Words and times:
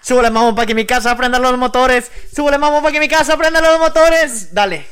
Súbele, 0.00 0.30
mamo, 0.30 0.54
para 0.54 0.66
que 0.66 0.74
mi 0.74 0.86
casa 0.86 1.16
prenda 1.16 1.38
los 1.38 1.58
motores. 1.58 2.10
Súbele, 2.34 2.58
mamo, 2.58 2.80
para 2.80 2.92
que 2.92 3.00
mi 3.00 3.08
casa 3.08 3.36
prenda 3.36 3.60
los 3.60 3.78
motores. 3.78 4.52
Dale. 4.54 4.86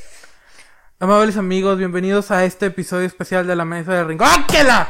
Amables 1.00 1.36
amigos, 1.36 1.78
bienvenidos 1.78 2.30
a 2.30 2.44
este 2.44 2.66
episodio 2.66 3.06
especial 3.06 3.46
de 3.46 3.56
la 3.56 3.64
mesa 3.64 3.94
de 3.94 4.04
rincón. 4.04 4.28
¡Áquela! 4.28 4.88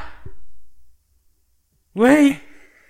Güey. 1.94 2.42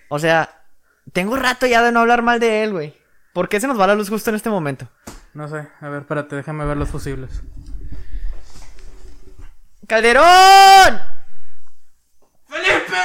O 0.08 0.18
sea, 0.18 0.64
tengo 1.12 1.36
rato 1.36 1.66
ya 1.66 1.82
de 1.82 1.92
no 1.92 2.00
hablar 2.00 2.22
mal 2.22 2.40
de 2.40 2.62
él, 2.62 2.72
güey. 2.72 2.96
¿Por 3.34 3.48
qué 3.48 3.60
se 3.60 3.66
nos 3.66 3.79
va 3.79 3.86
la 3.86 3.95
luz 3.95 4.08
justo 4.08 4.30
en 4.30 4.36
este 4.36 4.50
momento? 4.50 4.88
No 5.34 5.48
sé, 5.48 5.68
a 5.80 5.88
ver, 5.88 6.00
espérate, 6.00 6.36
déjame 6.36 6.64
ver 6.64 6.76
los 6.76 6.88
fusibles. 6.88 7.42
¡Calderón! 9.86 11.00
¡Felipe! 12.48 12.96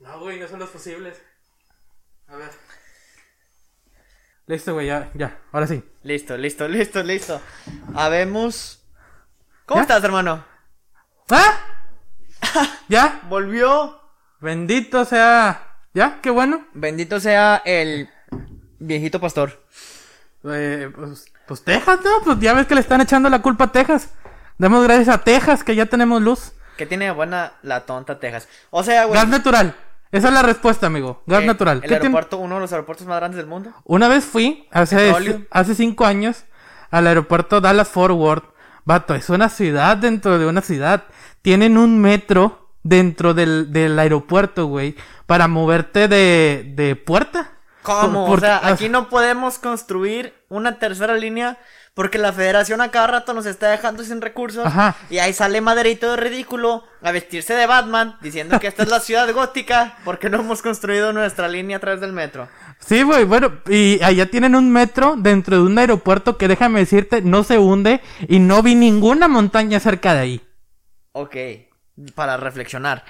No, 0.00 0.20
güey, 0.20 0.40
no 0.40 0.48
son 0.48 0.58
los 0.60 0.70
fusibles. 0.70 1.20
A 2.32 2.36
ver. 2.36 2.50
Listo, 4.46 4.74
güey, 4.74 4.86
ya, 4.86 5.10
ya, 5.14 5.38
ahora 5.52 5.66
sí. 5.66 5.82
Listo, 6.02 6.36
listo, 6.36 6.68
listo, 6.68 7.02
listo. 7.02 7.40
Habemos. 7.94 8.84
¿Cómo 9.66 9.80
¿Ya? 9.80 9.82
estás, 9.82 10.04
hermano? 10.04 10.44
¿Ah? 11.30 11.58
¿Ya? 12.88 13.20
Volvió. 13.28 14.00
Bendito 14.40 15.04
sea. 15.04 15.76
¿Ya? 15.92 16.20
Qué 16.20 16.30
bueno. 16.30 16.66
Bendito 16.72 17.20
sea 17.20 17.62
el 17.64 18.08
viejito 18.78 19.20
pastor. 19.20 19.64
Eh, 20.44 20.90
pues, 20.94 21.26
pues 21.46 21.64
Texas, 21.64 22.00
¿no? 22.04 22.10
Pues 22.24 22.38
ya 22.40 22.54
ves 22.54 22.66
que 22.66 22.74
le 22.74 22.80
están 22.80 23.00
echando 23.00 23.28
la 23.28 23.42
culpa 23.42 23.64
a 23.64 23.72
Texas. 23.72 24.10
Damos 24.58 24.84
gracias 24.84 25.08
a 25.08 25.22
Texas 25.22 25.64
que 25.64 25.74
ya 25.74 25.86
tenemos 25.86 26.22
luz. 26.22 26.52
Que 26.76 26.86
tiene 26.86 27.10
buena 27.10 27.54
la 27.62 27.86
tonta 27.86 28.18
Texas. 28.18 28.48
O 28.70 28.82
sea, 28.82 29.04
güey. 29.04 29.18
Gas 29.18 29.28
natural. 29.28 29.74
Esa 30.12 30.28
es 30.28 30.34
la 30.34 30.42
respuesta, 30.42 30.86
amigo. 30.88 31.22
Gas 31.26 31.44
natural. 31.44 31.80
El 31.84 31.92
aeropuerto, 31.92 32.38
uno 32.38 32.56
de 32.56 32.60
los 32.62 32.72
aeropuertos 32.72 33.06
más 33.06 33.16
grandes 33.18 33.36
del 33.38 33.46
mundo. 33.46 33.72
Una 33.84 34.08
vez 34.08 34.24
fui, 34.24 34.66
hace, 34.72 35.46
hace 35.50 35.74
cinco 35.74 36.04
años, 36.04 36.44
al 36.90 37.06
aeropuerto 37.06 37.60
Dallas 37.60 37.88
Fort 37.88 38.14
Worth. 38.14 38.44
Vato, 38.84 39.14
es 39.14 39.28
una 39.30 39.48
ciudad 39.48 39.96
dentro 39.96 40.38
de 40.38 40.46
una 40.46 40.62
ciudad. 40.62 41.04
Tienen 41.42 41.78
un 41.78 42.00
metro 42.00 42.70
dentro 42.82 43.34
del, 43.34 43.72
del 43.72 43.98
aeropuerto, 43.98 44.66
güey, 44.66 44.96
para 45.26 45.46
moverte 45.48 46.08
de, 46.08 46.72
de 46.74 46.96
puerta. 46.96 47.52
¿Cómo? 47.82 48.26
Por- 48.26 48.38
o 48.38 48.40
sea, 48.40 48.66
aquí 48.66 48.88
no 48.88 49.08
podemos 49.08 49.58
construir 49.58 50.34
una 50.48 50.78
tercera 50.78 51.14
línea 51.14 51.58
porque 51.94 52.18
la 52.18 52.32
federación 52.32 52.80
a 52.80 52.90
cada 52.90 53.06
rato 53.08 53.34
nos 53.34 53.46
está 53.46 53.70
dejando 53.70 54.04
sin 54.04 54.20
recursos. 54.20 54.64
Ajá. 54.64 54.96
Y 55.10 55.18
ahí 55.18 55.32
sale 55.32 55.60
Maderito 55.60 56.10
de 56.10 56.16
ridículo 56.16 56.84
a 57.02 57.12
vestirse 57.12 57.54
de 57.54 57.66
Batman 57.66 58.16
diciendo 58.20 58.58
que 58.60 58.68
esta 58.68 58.84
es 58.84 58.88
la 58.88 59.00
ciudad 59.00 59.32
gótica 59.32 59.98
porque 60.04 60.30
no 60.30 60.40
hemos 60.40 60.62
construido 60.62 61.12
nuestra 61.12 61.48
línea 61.48 61.78
a 61.78 61.80
través 61.80 62.00
del 62.00 62.12
metro. 62.12 62.48
Sí, 62.78 63.02
güey, 63.02 63.24
bueno, 63.24 63.58
y 63.68 64.02
allá 64.02 64.30
tienen 64.30 64.54
un 64.54 64.72
metro 64.72 65.14
dentro 65.18 65.56
de 65.56 65.62
un 65.62 65.78
aeropuerto 65.78 66.38
que 66.38 66.48
déjame 66.48 66.80
decirte, 66.80 67.20
no 67.20 67.44
se 67.44 67.58
hunde 67.58 68.00
y 68.26 68.38
no 68.38 68.62
vi 68.62 68.74
ninguna 68.74 69.28
montaña 69.28 69.80
cerca 69.80 70.14
de 70.14 70.20
ahí. 70.20 70.40
Ok, 71.12 71.36
para 72.14 72.36
reflexionar. 72.36 73.04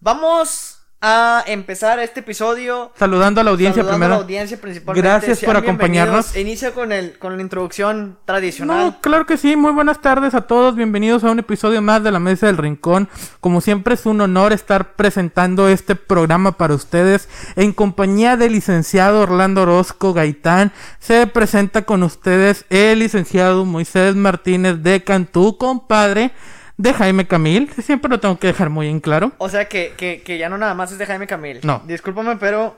Vamos 0.00 0.75
a 1.00 1.44
empezar 1.46 1.98
este 1.98 2.20
episodio. 2.20 2.90
Saludando 2.96 3.40
a 3.40 3.44
la 3.44 3.50
audiencia 3.50 3.82
saludando 3.82 3.98
primero. 3.98 4.14
a 4.14 4.18
la 4.18 4.22
audiencia 4.22 4.60
principalmente. 4.60 5.08
Gracias 5.08 5.38
Sean 5.40 5.52
por 5.52 5.62
acompañarnos. 5.62 6.34
Inicio 6.36 6.72
con, 6.72 6.90
el, 6.90 7.18
con 7.18 7.36
la 7.36 7.42
introducción 7.42 8.18
tradicional. 8.24 8.86
No, 8.86 9.00
claro 9.00 9.26
que 9.26 9.36
sí, 9.36 9.56
muy 9.56 9.72
buenas 9.72 10.00
tardes 10.00 10.34
a 10.34 10.42
todos, 10.42 10.74
bienvenidos 10.74 11.22
a 11.24 11.30
un 11.30 11.38
episodio 11.38 11.82
más 11.82 12.02
de 12.02 12.12
la 12.12 12.18
Mesa 12.18 12.46
del 12.46 12.56
Rincón. 12.56 13.08
Como 13.40 13.60
siempre 13.60 13.94
es 13.94 14.06
un 14.06 14.20
honor 14.20 14.52
estar 14.52 14.94
presentando 14.94 15.68
este 15.68 15.96
programa 15.96 16.52
para 16.52 16.74
ustedes 16.74 17.28
en 17.56 17.72
compañía 17.72 18.36
del 18.36 18.52
licenciado 18.52 19.20
Orlando 19.20 19.62
Orozco 19.62 20.14
Gaitán. 20.14 20.72
Se 20.98 21.26
presenta 21.26 21.82
con 21.82 22.02
ustedes 22.02 22.64
el 22.70 23.00
licenciado 23.00 23.64
Moisés 23.66 24.16
Martínez 24.16 24.82
de 24.82 25.04
Cantú, 25.04 25.58
compadre 25.58 26.32
de 26.76 26.92
Jaime 26.94 27.26
Camil. 27.26 27.70
Siempre 27.82 28.10
lo 28.10 28.20
tengo 28.20 28.38
que 28.38 28.48
dejar 28.48 28.70
muy 28.70 28.88
en 28.88 29.00
claro. 29.00 29.32
O 29.38 29.48
sea 29.48 29.68
que, 29.68 29.94
que, 29.96 30.22
que 30.22 30.38
ya 30.38 30.48
no 30.48 30.58
nada 30.58 30.74
más 30.74 30.92
es 30.92 30.98
de 30.98 31.06
Jaime 31.06 31.26
Camil. 31.26 31.60
No. 31.62 31.82
Discúlpame, 31.86 32.36
pero 32.36 32.76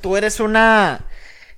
tú 0.00 0.16
eres 0.16 0.40
una 0.40 1.00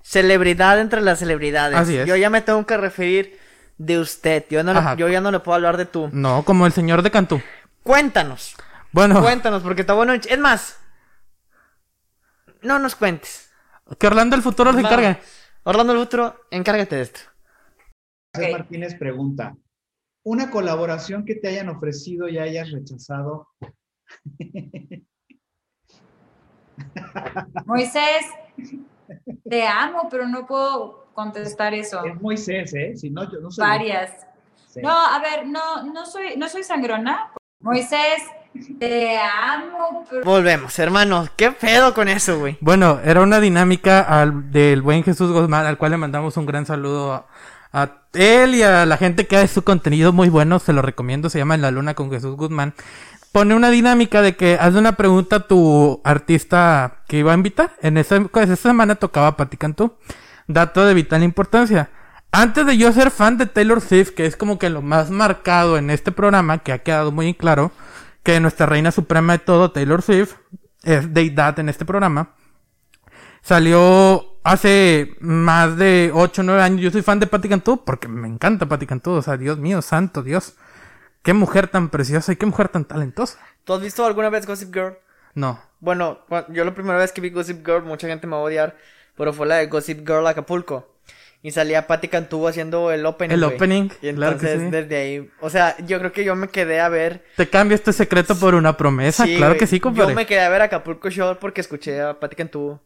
celebridad 0.02 0.78
entre 0.80 1.00
las 1.00 1.18
celebridades. 1.18 1.76
Así 1.78 1.96
es. 1.96 2.06
Yo 2.06 2.16
ya 2.16 2.30
me 2.30 2.42
tengo 2.42 2.64
que 2.66 2.76
referir 2.76 3.38
de 3.78 3.98
usted. 3.98 4.44
Yo, 4.50 4.62
no 4.62 4.96
yo 4.96 5.08
ya 5.08 5.20
no 5.20 5.30
le 5.30 5.40
puedo 5.40 5.56
hablar 5.56 5.76
de 5.76 5.86
tú. 5.86 6.08
No, 6.12 6.44
como 6.44 6.66
el 6.66 6.72
señor 6.72 7.02
de 7.02 7.10
Cantú. 7.10 7.40
Cuéntanos. 7.82 8.54
Bueno, 8.92 9.20
Cuéntanos, 9.20 9.62
porque 9.62 9.80
está 9.80 9.92
bueno. 9.94 10.12
Es 10.14 10.38
más, 10.38 10.78
no 12.62 12.78
nos 12.78 12.94
cuentes. 12.94 13.50
que 13.98 14.06
Orlando 14.06 14.36
el 14.36 14.42
futuro 14.42 14.72
se 14.72 14.80
encargue. 14.80 15.18
Orlando 15.64 15.94
Lutro, 15.94 16.46
encárgate 16.50 16.96
de 16.96 17.02
esto. 17.02 17.20
José 18.34 18.46
Ok. 18.46 18.52
Martínez 18.52 18.94
pregunta, 18.96 19.54
¿una 20.24 20.50
colaboración 20.50 21.24
que 21.24 21.36
te 21.36 21.48
hayan 21.48 21.68
ofrecido 21.68 22.28
y 22.28 22.38
hayas 22.38 22.70
rechazado? 22.72 23.48
Moisés, 27.66 28.26
te 29.48 29.66
amo, 29.66 30.08
pero 30.10 30.26
no 30.26 30.46
puedo 30.46 31.06
contestar 31.14 31.74
eso. 31.74 32.04
Es 32.04 32.20
Moisés, 32.20 32.74
¿eh? 32.74 32.96
Si 32.96 33.10
no, 33.10 33.30
yo 33.30 33.38
no 33.40 33.50
soy... 33.50 33.62
Varias. 33.64 34.26
Sí. 34.68 34.80
No, 34.82 34.90
a 34.90 35.20
ver, 35.20 35.46
no, 35.46 35.84
no 35.84 36.04
soy, 36.06 36.36
no 36.36 36.48
soy 36.48 36.64
sangrona. 36.64 37.30
Moisés, 37.60 38.22
te 38.78 39.16
amo, 39.18 40.04
pero 40.08 40.24
Volvemos, 40.24 40.78
hermano. 40.78 41.28
¿Qué 41.36 41.52
pedo 41.52 41.94
con 41.94 42.08
eso, 42.08 42.38
güey? 42.38 42.56
Bueno, 42.60 43.00
era 43.04 43.20
una 43.22 43.40
dinámica 43.40 44.00
al, 44.00 44.50
del 44.50 44.82
buen 44.82 45.04
Jesús 45.04 45.32
Guzmán, 45.32 45.66
al 45.66 45.78
cual 45.78 45.92
le 45.92 45.96
mandamos 45.96 46.36
un 46.36 46.46
gran 46.46 46.66
saludo 46.66 47.12
a, 47.12 47.26
a 47.74 48.04
él 48.14 48.54
y 48.54 48.62
a 48.62 48.86
la 48.86 48.96
gente 48.96 49.26
que 49.26 49.36
hace 49.36 49.48
su 49.48 49.64
contenido 49.64 50.12
muy 50.12 50.28
bueno, 50.28 50.60
se 50.60 50.72
lo 50.72 50.80
recomiendo, 50.80 51.28
se 51.28 51.38
llama 51.38 51.56
En 51.56 51.62
la 51.62 51.72
Luna 51.72 51.94
con 51.94 52.08
Jesús 52.08 52.36
Guzmán. 52.36 52.72
Pone 53.32 53.56
una 53.56 53.68
dinámica 53.70 54.22
de 54.22 54.36
que 54.36 54.56
hazle 54.60 54.78
una 54.78 54.92
pregunta 54.92 55.36
a 55.36 55.46
tu 55.48 56.00
artista 56.04 57.02
que 57.08 57.18
iba 57.18 57.32
a 57.32 57.34
invitar. 57.34 57.72
En 57.82 57.98
esa, 57.98 58.16
esa 58.16 58.56
semana 58.56 58.94
tocaba 58.94 59.36
Pati 59.36 59.56
Cantú. 59.56 59.96
Dato 60.46 60.86
de 60.86 60.94
vital 60.94 61.24
importancia. 61.24 61.90
Antes 62.30 62.64
de 62.64 62.76
yo 62.76 62.92
ser 62.92 63.10
fan 63.10 63.38
de 63.38 63.46
Taylor 63.46 63.80
Swift, 63.80 64.10
que 64.10 64.26
es 64.26 64.36
como 64.36 64.56
que 64.60 64.70
lo 64.70 64.80
más 64.80 65.10
marcado 65.10 65.76
en 65.76 65.90
este 65.90 66.12
programa, 66.12 66.58
que 66.58 66.72
ha 66.72 66.78
quedado 66.78 67.10
muy 67.10 67.34
claro, 67.34 67.72
que 68.22 68.38
nuestra 68.38 68.66
reina 68.66 68.92
suprema 68.92 69.32
de 69.32 69.38
todo, 69.40 69.72
Taylor 69.72 70.00
Swift, 70.00 70.34
es 70.84 71.12
deidad 71.12 71.58
en 71.58 71.68
este 71.68 71.84
programa. 71.84 72.30
Salió 73.42 74.33
hace 74.44 75.16
más 75.18 75.76
de 75.76 76.12
8 76.14 76.40
o 76.40 76.44
9 76.44 76.62
años. 76.62 76.80
Yo 76.80 76.90
soy 76.90 77.02
fan 77.02 77.18
de 77.18 77.26
Patti 77.26 77.48
Cantú 77.48 77.82
porque 77.84 78.06
me 78.06 78.28
encanta 78.28 78.66
Patti 78.66 78.86
Cantú. 78.86 79.12
O 79.12 79.22
sea, 79.22 79.36
Dios 79.36 79.58
mío, 79.58 79.82
santo 79.82 80.22
Dios. 80.22 80.54
Qué 81.22 81.32
mujer 81.32 81.68
tan 81.68 81.88
preciosa 81.88 82.32
y 82.32 82.36
qué 82.36 82.46
mujer 82.46 82.68
tan 82.68 82.84
talentosa. 82.84 83.38
¿Tú 83.64 83.72
has 83.72 83.80
visto 83.80 84.04
alguna 84.04 84.28
vez 84.28 84.46
Gossip 84.46 84.72
Girl? 84.72 84.98
No. 85.34 85.60
Bueno, 85.80 86.20
yo 86.50 86.64
la 86.64 86.74
primera 86.74 86.98
vez 86.98 87.12
que 87.12 87.20
vi 87.20 87.30
Gossip 87.30 87.66
Girl, 87.66 87.82
mucha 87.82 88.06
gente 88.06 88.26
me 88.26 88.36
va 88.36 88.42
a 88.42 88.44
odiar, 88.44 88.76
pero 89.16 89.32
fue 89.32 89.46
la 89.46 89.56
de 89.56 89.66
Gossip 89.66 90.06
Girl 90.06 90.26
Acapulco. 90.26 90.94
Y 91.42 91.50
salía 91.50 91.86
Patti 91.86 92.08
Cantú 92.08 92.46
haciendo 92.48 92.90
el 92.90 93.04
opening. 93.04 93.34
El 93.34 93.44
opening, 93.44 93.88
Y 94.00 94.14
claro 94.14 94.38
que 94.38 94.46
entonces, 94.46 94.60
sí. 94.60 94.70
desde 94.70 94.96
ahí. 94.96 95.30
O 95.40 95.50
sea, 95.50 95.76
yo 95.84 95.98
creo 95.98 96.10
que 96.10 96.24
yo 96.24 96.34
me 96.36 96.48
quedé 96.48 96.80
a 96.80 96.88
ver. 96.88 97.22
Te 97.36 97.48
cambio 97.48 97.74
este 97.74 97.92
secreto 97.92 98.34
por 98.38 98.54
una 98.54 98.76
promesa. 98.78 99.24
Sí, 99.24 99.36
claro 99.36 99.56
que 99.58 99.66
sí, 99.66 99.78
compadre. 99.78 100.12
Yo 100.12 100.16
me 100.16 100.24
quedé 100.24 100.40
a 100.40 100.48
ver 100.48 100.62
Acapulco 100.62 101.10
Shore 101.10 101.38
porque 101.38 101.60
escuché 101.60 102.00
a 102.00 102.18
Patti 102.18 102.36
Cantú. 102.36 102.80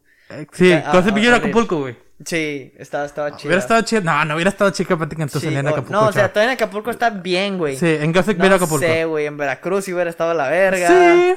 Sí, 0.53 0.71
Ah, 0.73 0.91
Gossip 0.93 1.15
ah, 1.15 1.19
Girl 1.19 1.33
ah, 1.33 1.37
Acapulco, 1.37 1.77
güey. 1.79 1.97
Sí, 2.25 2.73
estaba, 2.77 3.05
estaba 3.05 3.31
chido. 3.37 3.47
Hubiera 3.47 3.61
estado 3.61 3.81
chido. 3.81 4.01
No, 4.01 4.25
no 4.25 4.35
hubiera 4.35 4.49
estado 4.49 4.69
chica 4.71 4.97
Patti 4.97 5.15
Cantú 5.15 5.39
Sí, 5.39 5.47
en 5.47 5.65
Acapulco. 5.67 5.91
No, 5.93 6.07
o 6.07 6.11
sea, 6.11 6.27
todavía 6.33 6.51
en 6.51 6.57
Acapulco 6.57 6.91
está 6.91 7.09
bien, 7.09 7.57
güey. 7.57 7.77
Sí, 7.77 7.87
en 7.99 8.11
Gossip 8.11 8.37
No 8.37 8.45
Acapulco. 8.45 8.79
sé, 8.85 9.05
güey. 9.05 9.25
En 9.25 9.37
Veracruz 9.37 9.85
sí 9.85 9.93
hubiera 9.93 10.09
estado 10.09 10.33
la 10.33 10.49
verga. 10.49 10.87
Sí. 10.87 11.35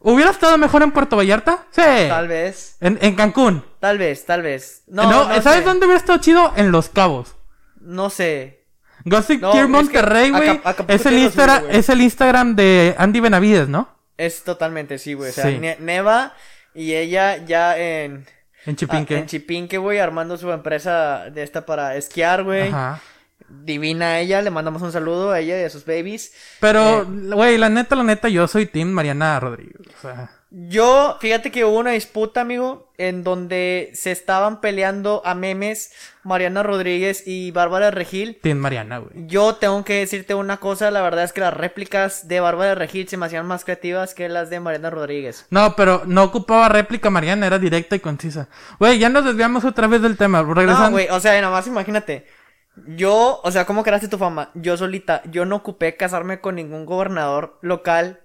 ¿Hubiera 0.00 0.30
estado 0.30 0.56
mejor 0.58 0.82
en 0.82 0.92
Puerto 0.92 1.16
Vallarta? 1.16 1.66
Sí. 1.70 1.82
Tal 2.08 2.26
vez. 2.26 2.76
En, 2.80 2.98
en 3.02 3.14
Cancún. 3.14 3.64
Tal 3.80 3.98
vez, 3.98 4.24
tal 4.24 4.42
vez. 4.42 4.82
No, 4.88 5.04
No, 5.04 5.28
no, 5.28 5.42
¿sabes 5.42 5.60
sé. 5.60 5.64
dónde 5.66 5.86
hubiera 5.86 6.00
estado 6.00 6.18
chido? 6.18 6.52
En 6.56 6.72
Los 6.72 6.88
Cabos. 6.88 7.36
No 7.80 8.10
sé. 8.10 8.66
Gossip 9.04 9.40
No, 9.40 9.52
Gear 9.52 9.68
Monterrey, 9.68 10.30
güey. 10.30 10.60
Es, 10.88 11.06
el 11.06 11.18
Instagram, 11.18 11.64
es 11.70 11.88
el 11.88 12.00
Instagram 12.00 12.56
de 12.56 12.94
Andy 12.98 13.20
Benavides, 13.20 13.68
¿no? 13.68 13.88
Es 14.16 14.42
totalmente, 14.42 14.98
sí, 14.98 15.14
güey. 15.14 15.30
O 15.30 15.32
sea, 15.32 15.44
Sí. 15.44 15.58
Ne- 15.58 15.76
Neva 15.80 16.34
y 16.74 16.94
ella 16.94 17.36
ya 17.44 17.78
en... 17.78 18.26
En 18.66 18.76
Chipinque. 18.76 19.14
ah, 19.14 19.18
en 19.20 19.26
Chipinque, 19.26 19.78
güey, 19.78 19.98
armando 19.98 20.36
su 20.36 20.50
empresa 20.52 21.30
de 21.30 21.42
esta 21.42 21.64
para 21.64 21.96
esquiar, 21.96 22.42
güey. 22.44 22.68
Ajá. 22.68 23.00
Divina 23.48 24.20
ella, 24.20 24.42
le 24.42 24.50
mandamos 24.50 24.82
un 24.82 24.92
saludo 24.92 25.32
a 25.32 25.40
ella 25.40 25.60
y 25.60 25.64
a 25.64 25.70
sus 25.70 25.84
babies. 25.84 26.32
Pero, 26.60 27.02
Eh. 27.02 27.04
güey, 27.34 27.58
la 27.58 27.68
neta, 27.68 27.96
la 27.96 28.04
neta, 28.04 28.28
yo 28.28 28.46
soy 28.46 28.66
Team 28.66 28.88
Mariana 28.90 29.40
Rodríguez. 29.40 29.80
O 29.98 30.00
sea, 30.02 30.30
Yo, 30.52 31.16
fíjate 31.20 31.52
que 31.52 31.64
hubo 31.64 31.78
una 31.78 31.92
disputa, 31.92 32.40
amigo, 32.40 32.90
en 32.98 33.22
donde 33.22 33.90
se 33.94 34.10
estaban 34.10 34.60
peleando 34.60 35.22
a 35.24 35.36
memes 35.36 35.92
Mariana 36.24 36.64
Rodríguez 36.64 37.22
y 37.24 37.52
Bárbara 37.52 37.92
Regil. 37.92 38.36
Tien 38.42 38.58
Mariana, 38.58 38.98
güey. 38.98 39.12
Yo 39.28 39.54
tengo 39.54 39.84
que 39.84 40.00
decirte 40.00 40.34
una 40.34 40.56
cosa, 40.56 40.90
la 40.90 41.02
verdad 41.02 41.22
es 41.22 41.32
que 41.32 41.40
las 41.40 41.54
réplicas 41.54 42.26
de 42.26 42.40
Bárbara 42.40 42.74
Regil 42.74 43.08
se 43.08 43.16
me 43.16 43.26
hacían 43.26 43.46
más 43.46 43.64
creativas 43.64 44.12
que 44.12 44.28
las 44.28 44.50
de 44.50 44.58
Mariana 44.58 44.90
Rodríguez. 44.90 45.46
No, 45.50 45.76
pero 45.76 46.02
no 46.06 46.24
ocupaba 46.24 46.68
réplica 46.68 47.10
Mariana, 47.10 47.46
era 47.46 47.60
directa 47.60 47.94
y 47.94 48.00
concisa. 48.00 48.48
Güey, 48.80 48.98
ya 48.98 49.08
nos 49.08 49.24
desviamos 49.24 49.64
otra 49.64 49.86
vez 49.86 50.02
del 50.02 50.16
tema. 50.16 50.42
Regresando. 50.42 50.86
No, 50.86 50.90
güey, 50.90 51.08
o 51.10 51.20
sea, 51.20 51.40
nada 51.40 51.52
más 51.52 51.68
imagínate. 51.68 52.26
Yo, 52.86 53.40
o 53.42 53.50
sea, 53.50 53.66
¿cómo 53.66 53.82
creaste 53.82 54.08
tu 54.08 54.18
fama? 54.18 54.50
Yo 54.54 54.76
solita, 54.76 55.22
yo 55.30 55.44
no 55.44 55.56
ocupé 55.56 55.96
casarme 55.96 56.40
con 56.40 56.54
ningún 56.54 56.86
gobernador 56.86 57.58
local. 57.62 58.20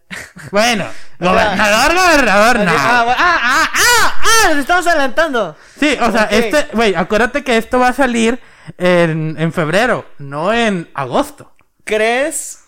Bueno, 0.52 0.86
gobernador, 1.20 1.96
gobernador, 1.96 2.60
no. 2.60 2.72
Ah, 2.76 3.06
ah, 3.18 3.40
ah, 3.42 3.70
ah, 3.74 4.22
ah, 4.24 4.50
nos 4.50 4.58
estamos 4.60 4.86
adelantando. 4.88 5.56
Sí, 5.80 5.98
o 6.02 6.12
sea, 6.12 6.24
este, 6.26 6.68
güey, 6.74 6.94
acuérdate 6.96 7.44
que 7.44 7.58
esto 7.58 7.80
va 7.80 7.90
a 7.90 7.94
salir 7.94 8.40
en, 8.78 9.36
en 9.40 9.54
febrero, 9.54 10.06
no 10.18 10.54
en 10.54 10.90
agosto. 10.94 11.54
¿Crees 11.84 12.64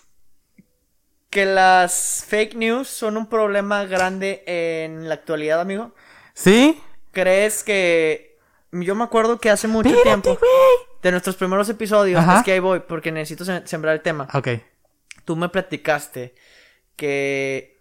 que 1.30 1.44
las 1.44 2.24
fake 2.26 2.54
news 2.54 2.88
son 2.88 3.16
un 3.16 3.26
problema 3.28 3.84
grande 3.84 4.42
en 4.46 5.08
la 5.08 5.14
actualidad, 5.14 5.60
amigo? 5.60 5.94
¿Sí? 6.34 6.80
¿Crees 7.12 7.62
que... 7.64 8.38
Yo 8.70 8.94
me 8.94 9.04
acuerdo 9.04 9.38
que 9.38 9.50
hace 9.50 9.66
mucho 9.66 9.88
Espérate, 9.88 10.20
tiempo, 10.22 10.38
güey. 10.40 10.86
de 11.02 11.10
nuestros 11.10 11.36
primeros 11.36 11.68
episodios, 11.70 12.20
Ajá. 12.20 12.38
es 12.38 12.44
que 12.44 12.52
ahí 12.52 12.58
voy, 12.60 12.80
porque 12.80 13.10
necesito 13.12 13.44
sem- 13.44 13.64
sembrar 13.66 13.94
el 13.94 14.02
tema. 14.02 14.28
Ok. 14.34 14.48
Tú 15.24 15.34
me 15.36 15.48
platicaste 15.48 16.34
que 16.98 17.78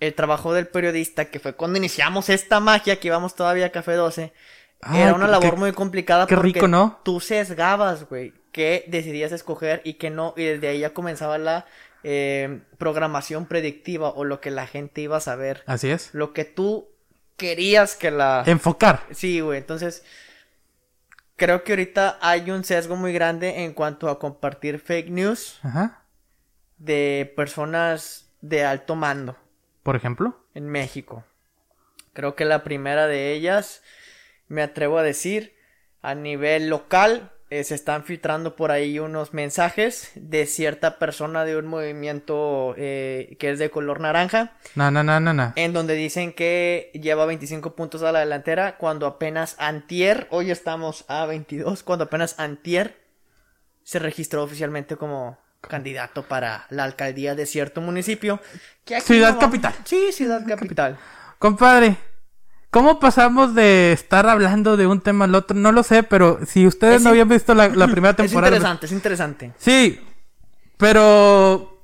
el 0.00 0.14
trabajo 0.14 0.54
del 0.54 0.66
periodista, 0.68 1.26
que 1.26 1.38
fue 1.40 1.52
cuando 1.54 1.76
iniciamos 1.76 2.30
esta 2.30 2.58
magia 2.60 2.98
que 2.98 3.08
íbamos 3.08 3.34
todavía 3.34 3.66
a 3.66 3.70
Café 3.72 3.92
12, 3.92 4.32
Ay, 4.80 5.00
era 5.02 5.12
una 5.14 5.26
qué- 5.26 5.32
labor 5.32 5.50
qué- 5.54 5.60
muy 5.60 5.72
complicada 5.72 6.26
qué 6.26 6.34
porque 6.36 6.54
rico, 6.54 6.68
¿no? 6.68 6.98
tú 7.04 7.20
sesgabas, 7.20 8.08
güey, 8.08 8.32
que 8.52 8.84
decidías 8.88 9.32
escoger 9.32 9.82
y 9.84 9.94
que 9.94 10.08
no, 10.10 10.32
y 10.36 10.44
desde 10.44 10.68
ahí 10.68 10.78
ya 10.80 10.94
comenzaba 10.94 11.36
la 11.38 11.66
eh, 12.04 12.60
programación 12.78 13.46
predictiva 13.46 14.08
o 14.08 14.24
lo 14.24 14.40
que 14.40 14.50
la 14.50 14.66
gente 14.66 15.02
iba 15.02 15.18
a 15.18 15.20
saber, 15.20 15.62
Así 15.66 15.88
es. 15.90 16.12
lo 16.14 16.32
que 16.32 16.44
tú 16.44 16.88
querías 17.36 17.94
que 17.94 18.10
la... 18.10 18.42
Enfocar. 18.46 19.04
Sí, 19.12 19.40
güey, 19.40 19.58
entonces 19.58 20.02
creo 21.36 21.62
que 21.64 21.72
ahorita 21.72 22.18
hay 22.20 22.50
un 22.50 22.64
sesgo 22.64 22.96
muy 22.96 23.12
grande 23.12 23.64
en 23.64 23.72
cuanto 23.72 24.08
a 24.08 24.18
compartir 24.18 24.78
fake 24.80 25.10
news 25.10 25.58
Ajá. 25.62 26.02
de 26.78 27.32
personas 27.36 28.28
de 28.42 28.64
alto 28.64 28.94
mando 28.94 29.36
Por 29.82 29.96
ejemplo. 29.96 30.36
en 30.54 30.68
México. 30.68 31.24
Creo 32.12 32.36
que 32.36 32.44
la 32.44 32.62
primera 32.62 33.06
de 33.06 33.32
ellas, 33.32 33.82
me 34.48 34.60
atrevo 34.62 34.98
a 34.98 35.02
decir, 35.02 35.54
a 36.02 36.14
nivel 36.14 36.68
local, 36.68 37.32
eh, 37.48 37.64
se 37.64 37.74
están 37.74 38.04
filtrando 38.04 38.54
por 38.56 38.70
ahí 38.70 38.98
unos 38.98 39.32
mensajes 39.34 40.10
de 40.14 40.46
cierta 40.46 40.98
persona 40.98 41.44
de 41.44 41.56
un 41.56 41.66
movimiento 41.66 42.74
eh, 42.78 43.36
que 43.38 43.50
es 43.50 43.58
de 43.58 43.70
color 43.70 44.00
naranja, 44.00 44.52
No, 44.74 44.90
no, 44.90 45.02
no, 45.02 45.20
no, 45.20 45.32
no. 45.32 45.52
en 45.56 45.72
donde 45.72 45.94
dicen 45.94 46.32
que 46.32 46.90
lleva 46.94 47.24
25 47.26 47.74
puntos 47.74 48.02
a 48.02 48.12
la 48.12 48.20
delantera, 48.20 48.76
cuando 48.78 49.06
apenas 49.06 49.54
antier, 49.58 50.26
hoy 50.30 50.50
estamos 50.50 51.04
a 51.08 51.24
22, 51.26 51.82
cuando 51.82 52.04
apenas 52.06 52.38
antier 52.38 53.00
se 53.84 53.98
registró 53.98 54.42
oficialmente 54.42 54.96
como 54.96 55.38
candidato 55.68 56.22
para 56.24 56.66
la 56.70 56.84
alcaldía 56.84 57.34
de 57.34 57.46
cierto 57.46 57.80
municipio. 57.80 58.40
que 58.84 58.96
aquí 58.96 59.06
Ciudad 59.06 59.34
no 59.34 59.38
capital. 59.38 59.74
Sí, 59.84 60.10
ciudad 60.12 60.44
capital. 60.46 60.98
Compadre, 61.38 61.96
¿cómo 62.70 62.98
pasamos 63.00 63.54
de 63.54 63.92
estar 63.92 64.28
hablando 64.28 64.76
de 64.76 64.86
un 64.86 65.00
tema 65.00 65.24
al 65.24 65.34
otro? 65.34 65.56
No 65.56 65.72
lo 65.72 65.82
sé, 65.82 66.02
pero 66.02 66.40
si 66.46 66.66
ustedes 66.66 66.96
Es 66.96 67.02
no 67.02 67.08
in- 67.10 67.12
habían 67.12 67.28
visto 67.28 67.54
la, 67.54 67.68
la 67.68 67.86
primera 67.88 68.10
Es 68.12 68.16
temporada. 68.16 68.48
interesante, 68.56 68.86
es 68.86 68.92
interesante. 68.92 69.52
Sí, 69.58 70.00
pero 70.76 71.80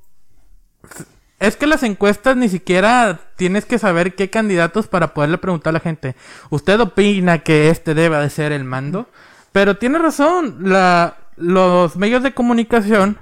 es 1.38 1.56
que 1.56 1.66
las 1.66 1.82
encuestas 1.84 2.36
ni 2.36 2.48
siquiera 2.48 3.20
tienes 3.36 3.64
que 3.64 3.78
saber 3.78 4.14
qué 4.16 4.28
candidatos 4.30 4.88
para 4.88 5.14
poderle 5.14 5.38
preguntar 5.38 5.70
a 5.70 5.74
la 5.74 5.80
gente. 5.80 6.16
¿Usted 6.50 6.80
opina 6.80 7.38
que 7.40 7.70
este 7.70 7.94
debe 7.94 8.16
de 8.18 8.30
ser 8.30 8.52
el 8.52 8.64
mando? 8.64 9.08
Pero 9.52 9.76
tiene 9.76 9.98
razón, 9.98 10.58
la, 10.62 11.16
los 11.36 11.96
medios 11.96 12.22
de 12.22 12.34
comunicación 12.34 13.18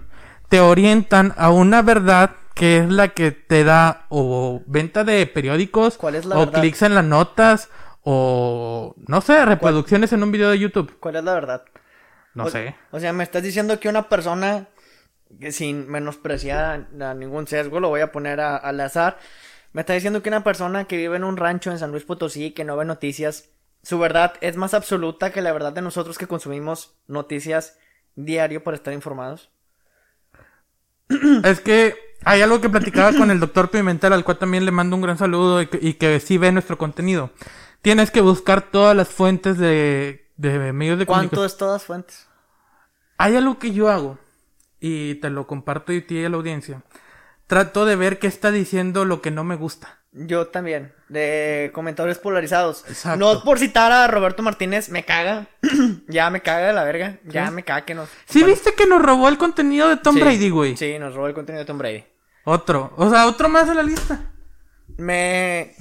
te 0.49 0.61
orientan 0.61 1.35
a 1.37 1.51
una 1.51 1.83
verdad 1.83 2.31
que 2.55 2.79
es 2.79 2.89
la 2.89 3.09
que 3.09 3.33
te 3.33 3.65
da 3.65 4.07
o 4.09 4.63
venta 4.67 5.05
de 5.05 5.27
periódicos 5.27 5.99
¿Cuál 5.99 6.15
es 6.15 6.25
la 6.25 6.37
o 6.37 6.47
verdad? 6.47 6.61
clics 6.61 6.83
en 6.83 6.95
las 6.95 7.05
notas 7.05 7.69
o 8.03 8.95
no 9.09 9.21
sé, 9.21 9.45
reproducciones 9.45 10.13
en 10.13 10.23
un 10.23 10.33
video 10.33 10.51
de 10.51 10.59
YouTube. 10.59 10.97
¿Cuál 11.01 11.17
es 11.17 11.25
la 11.25 11.35
verdad? 11.35 11.65
No 12.35 12.45
O- 12.45 12.51
sé. 12.51 12.75
O 12.93 13.01
sea, 13.01 13.13
me 13.13 13.25
estás 13.25 13.43
diciendo 13.43 13.79
que 13.81 13.89
una 13.89 14.09
persona 14.09 14.69
que 15.41 15.51
sin 15.53 15.89
menospreciar 15.91 16.87
a 17.01 17.15
ningún 17.15 17.47
sesgo, 17.49 17.81
lo 17.81 17.89
voy 17.89 18.01
a 18.01 18.13
poner 18.13 18.41
a- 18.41 18.57
al 18.57 18.81
azar, 18.81 19.19
me 19.73 19.81
está 19.83 19.93
diciendo 19.95 20.23
que 20.23 20.29
una 20.31 20.45
persona 20.45 20.85
que 20.85 20.97
vive 20.97 21.17
en 21.17 21.25
un 21.25 21.37
rancho 21.37 21.71
en 21.73 21.79
San 21.79 21.91
Luis 21.91 22.05
Potosí, 22.05 22.53
que 22.53 22.65
no 22.65 22.77
ve 22.77 22.85
noticias, 22.85 23.51
su 23.83 23.99
verdad 23.99 24.35
es 24.41 24.57
más 24.57 24.73
absoluta 24.73 25.33
que 25.33 25.43
la 25.43 25.53
verdad 25.53 25.73
de 25.73 25.83
nosotros 25.83 26.17
que 26.17 26.27
consumimos 26.29 26.95
noticias 27.09 27.79
diario 28.15 28.63
para 28.65 28.77
estar 28.77 28.95
informados. 28.95 29.51
Es 31.45 31.61
que 31.61 31.95
hay 32.25 32.43
algo 32.43 32.61
que 32.61 32.69
platicaba 32.69 33.13
con 33.17 33.31
el 33.31 33.39
doctor 33.41 33.71
Pimentel, 33.71 34.13
al 34.13 34.25
cual 34.25 34.39
también 34.39 34.65
le 34.65 34.73
mando 34.73 34.97
un 34.97 35.03
gran 35.03 35.19
saludo 35.19 35.63
y 35.63 35.67
que, 35.69 35.79
y 35.81 35.95
que 35.95 36.19
sí 36.21 36.39
ve 36.39 36.51
nuestro 36.53 36.77
contenido. 36.79 37.31
Tienes 37.83 38.11
que 38.11 38.21
buscar 38.21 38.63
todas 38.71 38.97
las 38.97 39.09
fuentes 39.09 39.59
de, 39.59 40.29
de 40.37 40.73
medios 40.73 40.99
de 40.99 41.07
¿Cuánto 41.07 41.37
comunicación. 41.37 41.47
es 41.47 41.57
todas 41.57 41.85
fuentes? 41.85 42.29
Hay 43.19 43.37
algo 43.37 43.59
que 43.59 43.73
yo 43.73 43.89
hago 43.91 44.19
y 44.81 45.15
te 45.17 45.31
lo 45.31 45.47
comparto 45.47 45.93
y 45.93 45.99
a 45.99 46.07
ti 46.07 46.19
y 46.19 46.25
a 46.25 46.29
la 46.29 46.37
audiencia. 46.37 46.83
Trato 47.47 47.85
de 47.85 47.97
ver 47.97 48.19
qué 48.19 48.27
está 48.27 48.51
diciendo 48.51 49.05
lo 49.05 49.23
que 49.23 49.31
no 49.31 49.45
me 49.45 49.55
gusta. 49.57 50.01
Yo 50.19 50.47
también, 50.47 50.95
de 51.11 51.71
comentarios 51.75 52.17
polarizados. 52.17 52.85
Exacto. 52.89 53.19
No 53.19 53.43
por 53.45 53.59
citar 53.59 53.93
a 53.93 54.07
Roberto 54.07 54.43
Martínez, 54.43 54.89
me 54.89 55.05
caga. 55.05 55.47
ya 56.09 56.31
me 56.31 56.41
caga 56.41 56.69
de 56.69 56.73
la 56.73 56.85
verga. 56.85 57.19
Ya 57.25 57.49
¿Sí? 57.49 57.53
me 57.53 57.63
caga 57.65 57.85
que 57.85 57.95
nos. 57.95 58.09
¿Sí 58.27 58.43
viste 58.43 58.73
que 58.75 58.87
nos 58.87 59.03
robó 59.03 59.29
el 59.29 59.37
contenido 59.37 59.89
de 59.91 59.99
Tom 59.99 60.15
Sí, 60.15 60.21
Brady, 60.23 60.49
güey? 60.49 60.77
Sí, 60.77 60.99
nos 60.99 61.15
robó 61.15 61.27
el 61.27 61.35
contenido 61.35 61.61
de 61.61 61.67
Tom 61.67 61.77
Brady. 61.77 62.03
Otro. 62.45 62.95
O 62.97 63.11
sea, 63.11 63.27
otro 63.27 63.49
más 63.51 63.69
de 63.69 63.75
la 63.75 63.83
lista. 63.83 64.21
Me. 64.97 65.75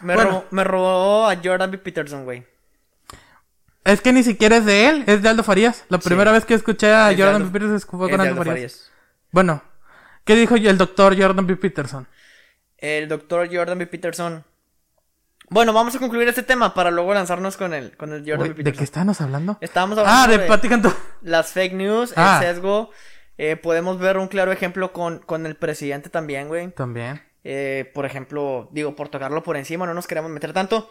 Me, 0.00 0.14
Bueno. 0.14 0.30
robó, 0.30 0.44
me 0.50 0.64
robó 0.64 1.26
a 1.28 1.36
Jordan 1.36 1.70
B. 1.70 1.78
Peterson, 1.78 2.24
güey. 2.24 2.44
Es 3.84 4.00
que 4.00 4.12
ni 4.12 4.22
siquiera 4.22 4.56
es 4.56 4.64
de 4.64 4.88
él, 4.88 5.04
es 5.06 5.22
de 5.22 5.28
Aldo 5.28 5.44
Farías. 5.44 5.84
La 5.90 5.98
primera 5.98 6.32
vez 6.32 6.44
que 6.44 6.54
escuché 6.54 6.92
a 6.92 7.10
Es 7.12 7.18
Jordan 7.18 7.36
Aldo- 7.42 7.52
B. 7.52 7.60
Peterson 7.60 7.80
fue 7.98 8.10
con 8.10 8.20
Aldo 8.20 8.32
Aldo 8.32 8.36
Farías. 8.44 8.54
Farías. 8.54 8.90
Bueno, 9.30 9.62
¿qué 10.24 10.34
dijo 10.34 10.56
el 10.56 10.76
doctor 10.78 11.14
Jordan 11.20 11.46
B. 11.46 11.56
Peterson? 11.56 12.08
El 12.84 13.08
doctor 13.08 13.48
Jordan 13.54 13.78
B. 13.78 13.86
Peterson. 13.86 14.44
Bueno, 15.48 15.72
vamos 15.72 15.94
a 15.94 15.98
concluir 15.98 16.28
este 16.28 16.42
tema 16.42 16.74
para 16.74 16.90
luego 16.90 17.14
lanzarnos 17.14 17.56
con 17.56 17.72
el, 17.72 17.96
con 17.96 18.12
el 18.12 18.20
Jordan 18.20 18.40
B. 18.40 18.48
¿De 18.48 18.54
Peterson. 18.56 18.78
qué 18.78 18.84
estábamos 18.84 19.20
hablando? 19.20 19.58
Estábamos 19.60 19.98
Ah, 19.98 20.24
hablando 20.24 20.42
de 20.42 20.48
Pati 20.48 20.68
Cantú. 20.68 20.92
las 21.22 21.52
fake 21.52 21.72
news, 21.74 22.12
Ah. 22.16 22.40
el 22.42 22.46
sesgo. 22.54 22.90
Eh, 23.38 23.56
podemos 23.56 23.98
ver 23.98 24.18
un 24.18 24.28
claro 24.28 24.52
ejemplo 24.52 24.92
con, 24.92 25.18
con 25.20 25.46
el 25.46 25.56
presidente 25.56 26.10
también, 26.10 26.48
güey. 26.48 26.70
También. 26.72 27.22
Eh, 27.42 27.90
por 27.94 28.04
ejemplo, 28.06 28.68
digo, 28.72 28.94
por 28.96 29.08
tocarlo 29.08 29.42
por 29.42 29.56
encima, 29.56 29.86
no 29.86 29.94
nos 29.94 30.06
queremos 30.06 30.30
meter 30.30 30.52
tanto. 30.52 30.90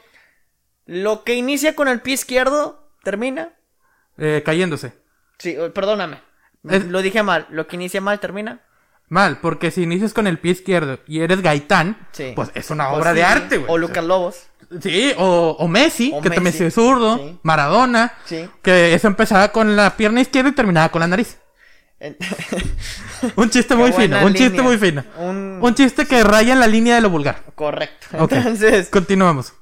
Lo 0.86 1.24
que 1.24 1.36
inicia 1.36 1.76
con 1.76 1.88
el 1.88 2.02
pie 2.02 2.16
izquierdo, 2.16 2.90
termina. 3.04 3.54
Eh, 4.18 4.42
cayéndose. 4.46 4.94
Sí, 5.38 5.56
perdóname. 5.74 6.22
Es- 6.68 6.86
Lo 6.86 7.02
dije 7.02 7.22
mal. 7.24 7.46
Lo 7.50 7.68
que 7.68 7.76
inicia 7.76 8.02
mal, 8.02 8.20
termina. 8.20 8.62
Mal, 9.10 9.40
porque 9.42 9.70
si 9.70 9.84
inicias 9.84 10.14
con 10.14 10.26
el 10.28 10.40
pie 10.40 10.54
izquierdo 10.54 11.00
y 11.08 11.20
eres 11.20 11.42
Gaitán, 11.42 12.08
Sí. 12.14 12.34
pues 12.36 12.50
es 12.56 12.70
una 12.72 12.90
Pues 12.90 13.00
obra 13.02 13.12
sí, 13.12 13.18
de 13.18 13.24
arte, 13.24 13.58
güey. 13.58 13.72
O 13.72 13.78
Lucas 13.78 14.04
Lobos. 14.04 14.44
Sí, 14.82 15.14
o, 15.18 15.56
o 15.60 15.68
Messi, 15.68 16.12
O 16.16 16.22
que 16.22 16.30
también 16.30 16.46
Messi. 16.54 16.64
es 16.64 16.74
zurdo, 16.74 17.18
Sí. 17.18 17.40
Maradona, 17.44 18.14
que 18.64 18.94
eso 18.96 19.08
empezaba 19.08 19.50
con 19.52 19.76
la 19.76 19.96
pierna 19.98 20.22
izquierda 20.22 20.50
y 20.50 20.54
terminaba 20.54 20.90
con 20.90 21.02
la 21.02 21.08
nariz. 21.08 21.38
Un 23.36 23.50
chiste 23.50 23.76
muy 23.76 23.94
fino, 23.94 24.26
un 24.26 24.34
chiste 24.34 24.62
muy 24.62 24.78
fino. 24.78 25.04
Un- 25.18 25.60
Un 25.62 25.74
chiste 25.76 26.06
que 26.06 26.22
raya 26.24 26.52
en 26.54 26.60
la 26.60 26.68
línea 26.68 26.96
de 26.96 27.02
lo 27.02 27.10
vulgar. 27.10 27.44
Correcto. 27.56 28.08
Entonces, 28.12 28.90
continuamos. 28.90 29.54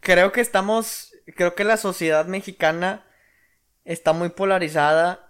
creo 0.00 0.32
que 0.32 0.40
estamos. 0.40 1.12
Creo 1.36 1.54
que 1.54 1.64
la 1.64 1.76
sociedad 1.76 2.24
mexicana 2.26 3.04
está 3.84 4.12
muy 4.14 4.30
polarizada 4.30 5.27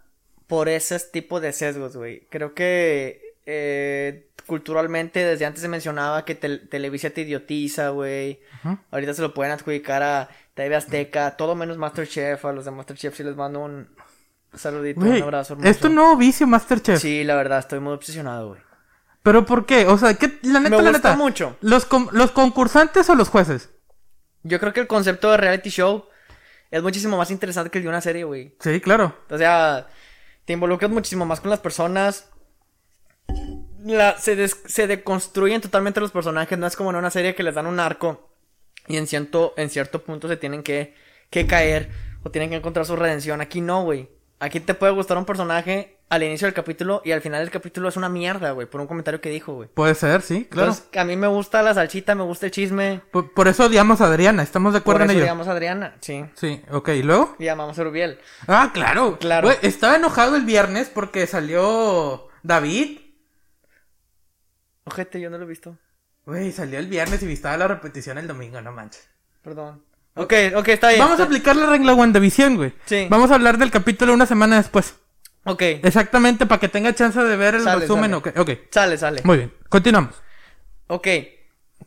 por 0.49 0.69
ese 0.69 0.99
tipo 0.99 1.39
de 1.41 1.53
sesgos, 1.53 1.97
güey. 1.97 2.27
Creo 2.31 2.55
que 2.55 3.37
eh, 3.47 4.29
culturalmente 4.47 5.25
desde 5.25 5.45
antes 5.47 5.63
se 5.63 5.69
mencionaba 5.69 6.25
que 6.25 6.35
tel- 6.35 6.69
Televisa 6.69 7.11
te 7.11 7.21
idiotiza, 7.21 7.91
güey. 7.91 8.41
Ahorita 8.91 9.15
se 9.15 9.23
lo 9.23 9.33
pueden 9.35 9.53
adjudicar 9.53 10.03
a 10.03 10.29
TV 10.55 10.75
Azteca, 10.75 11.37
todo 11.37 11.55
menos 11.55 11.79
Masterchef. 11.79 12.45
A 12.45 12.53
los 12.53 12.65
de 12.65 12.71
Masterchef 12.73 13.17
sí 13.17 13.23
les 13.23 13.37
mando 13.37 13.61
un 13.61 13.89
saludito, 14.55 15.01
un 15.01 15.23
abrazo 15.23 15.53
hermoso. 15.53 15.69
esto 15.71 15.89
no 15.89 16.17
vicio 16.17 16.47
Masterchef. 16.47 17.01
Sí, 17.01 17.23
la 17.23 17.37
verdad, 17.37 17.61
estoy 17.61 17.79
muy 17.81 17.93
obsesionado, 17.93 18.49
güey. 18.49 18.61
¿Pero 19.23 19.45
por 19.45 19.67
qué? 19.67 19.87
O 19.87 19.99
sea, 19.99 20.15
¿qué? 20.15 20.39
La 20.43 20.61
neta, 20.61 20.77
Me 20.79 20.83
la 20.83 20.91
gusta 20.93 21.11
neta. 21.11 21.17
mucho. 21.17 21.57
¿Los, 21.61 21.87
¿Los 22.13 22.31
concursantes 22.31 23.09
o 23.11 23.15
los 23.15 23.29
jueces? 23.29 23.69
Yo 24.43 24.59
creo 24.61 24.73
que 24.73 24.81
el 24.81 24.87
concepto 24.87 25.31
de 25.31 25.37
reality 25.37 25.69
show 25.69 26.07
es 26.71 26.83
muchísimo 26.83 27.19
más 27.19 27.31
interesante 27.31 27.71
que 27.71 27.79
el 27.79 27.85
de 27.85 27.91
una 27.91 28.01
serie, 28.01 28.25
güey. 28.25 28.55
Sí, 28.61 28.81
claro. 28.81 29.15
O 29.29 29.37
sea, 29.37 29.87
te 30.49 30.55
involucras 30.55 30.91
muchísimo 30.91 31.27
más 31.27 31.43
con 31.43 31.51
las 31.51 31.61
personas. 31.61 32.31
Se, 34.19 34.49
se 34.49 34.87
deconstruyen 34.87 35.61
totalmente 35.61 36.01
los 36.01 36.11
personajes. 36.11 36.59
No 36.59 36.67
es 36.67 36.75
como 36.75 36.89
en 36.89 36.97
una 36.97 37.11
serie 37.11 37.35
que 37.35 37.43
les 37.43 37.55
dan 37.55 37.67
un 37.67 37.79
arco. 37.79 38.31
Y 38.87 38.97
en 38.97 39.07
cierto, 39.07 39.53
en 39.59 39.69
cierto 39.69 40.03
punto 40.03 40.27
se 40.27 40.39
tienen 40.39 40.63
que, 40.63 40.95
que 41.29 41.47
caer. 41.47 41.91
O 42.23 42.31
tienen 42.31 42.49
que 42.49 42.57
encontrar 42.57 42.87
su 42.87 42.97
redención. 42.97 43.43
Aquí 43.43 43.61
no, 43.61 43.83
güey. 43.83 44.09
Aquí 44.39 44.59
te 44.59 44.73
puede 44.73 44.95
gustar 44.95 45.19
un 45.19 45.27
personaje 45.27 45.98
al 46.11 46.23
inicio 46.23 46.47
del 46.47 46.55
capítulo. 46.55 47.03
Y 47.05 47.13
al 47.13 47.21
final 47.21 47.41
del 47.41 47.51
capítulo 47.51 47.89
es 47.89 47.97
una 47.97 48.09
mierda, 48.09 48.51
güey. 48.53 48.67
Por 48.67 48.81
un 48.81 48.87
comentario 48.87 49.21
que 49.21 49.29
dijo, 49.31 49.55
güey. 49.55 49.69
Puede 49.69 49.95
ser, 49.95 50.23
sí, 50.23 50.47
claro. 50.51 50.71
Entonces, 50.73 50.99
a 50.99 51.05
mí 51.05 51.17
me 51.17 51.27
gusta 51.27 51.63
la 51.63 51.75
salchita, 51.75 52.15
me 52.15 52.23
gusta 52.25 52.47
el 52.47 52.53
chisme. 52.53 53.01
por, 53.11 53.33
por 53.33 53.49
eso 53.49 53.67
odiamos 53.67 54.01
a 54.01 54.07
Adriana, 54.07 54.43
¿estamos 54.43 54.73
de 54.73 54.81
Por 54.81 54.97
acuerdo 54.97 55.05
eso 55.05 55.13
en 55.13 55.19
ello? 55.19 55.27
llamamos 55.27 55.49
a 55.49 55.53
Adriana. 55.53 55.97
Sí. 56.01 56.25
Sí, 56.35 56.63
ok, 56.71 56.89
¿y 56.91 57.03
luego? 57.03 57.37
Y 57.39 57.45
llamamos 57.45 57.79
a 57.79 57.85
Rubiel. 57.85 58.19
Ah, 58.47 58.71
claro. 58.73 59.19
Claro. 59.19 59.49
Güey, 59.49 59.59
estaba 59.63 59.97
enojado 59.97 60.37
el 60.37 60.45
viernes 60.45 60.91
porque 60.93 61.27
salió 61.27 62.29
David. 62.43 62.99
Ojete, 64.85 65.21
yo 65.21 65.31
no 65.31 65.39
lo 65.39 65.45
he 65.45 65.49
visto. 65.49 65.77
Güey, 66.25 66.53
salió 66.53 66.79
el 66.79 66.87
viernes 66.89 67.23
y 67.23 67.33
estaba 67.33 67.57
la 67.57 67.69
repetición 67.69 68.19
el 68.19 68.27
domingo, 68.27 68.61
no 68.61 68.73
manches. 68.73 69.09
Perdón. 69.43 69.83
Ok, 70.15 70.33
ok, 70.57 70.69
está 70.69 70.89
bien. 70.89 71.01
Vamos 71.01 71.21
a 71.21 71.25
aplicar 71.25 71.55
la 71.57 71.67
regla 71.67 71.95
WandaVision, 71.95 72.57
güey. 72.57 72.73
Sí. 72.87 73.07
Vamos 73.09 73.31
a 73.31 73.35
hablar 73.35 73.57
del 73.57 73.71
capítulo 73.71 74.13
una 74.15 74.27
semana 74.27 74.57
después. 74.57 74.95
Ok. 75.49 75.63
Exactamente, 75.83 76.45
para 76.47 76.61
que 76.61 76.69
tenga 76.69 76.95
chance 76.95 77.19
de 77.19 77.37
ver 77.37 77.55
el 77.55 77.63
Sale, 77.63 77.81
resumen. 77.81 78.11
sale. 78.11 78.17
Ok, 78.17 78.39
ok. 78.39 78.51
Sale, 78.71 78.99
sale. 78.99 79.23
Muy 79.25 79.39
bien, 79.39 79.55
continuamos. 79.69 80.15
Ok. 80.89 81.09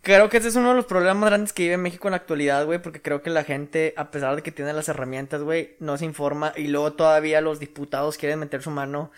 Creo 0.01 0.29
que 0.29 0.37
ese 0.37 0.47
es 0.47 0.55
uno 0.55 0.69
de 0.69 0.75
los 0.75 0.85
problemas 0.85 1.17
más 1.17 1.29
grandes 1.29 1.53
que 1.53 1.63
vive 1.63 1.77
México 1.77 2.07
en 2.07 2.11
la 2.11 2.17
actualidad, 2.17 2.65
güey, 2.65 2.81
porque 2.81 3.01
creo 3.01 3.21
que 3.21 3.29
la 3.29 3.43
gente, 3.43 3.93
a 3.97 4.09
pesar 4.09 4.35
de 4.35 4.41
que 4.41 4.51
tiene 4.51 4.73
las 4.73 4.89
herramientas, 4.89 5.43
güey, 5.43 5.75
no 5.79 5.95
se 5.97 6.05
informa 6.05 6.53
y 6.55 6.67
luego 6.67 6.93
todavía 6.93 7.39
los 7.41 7.59
diputados 7.59 8.17
quieren 8.17 8.39
meter 8.39 8.63
su 8.63 8.71
mano 8.71 9.11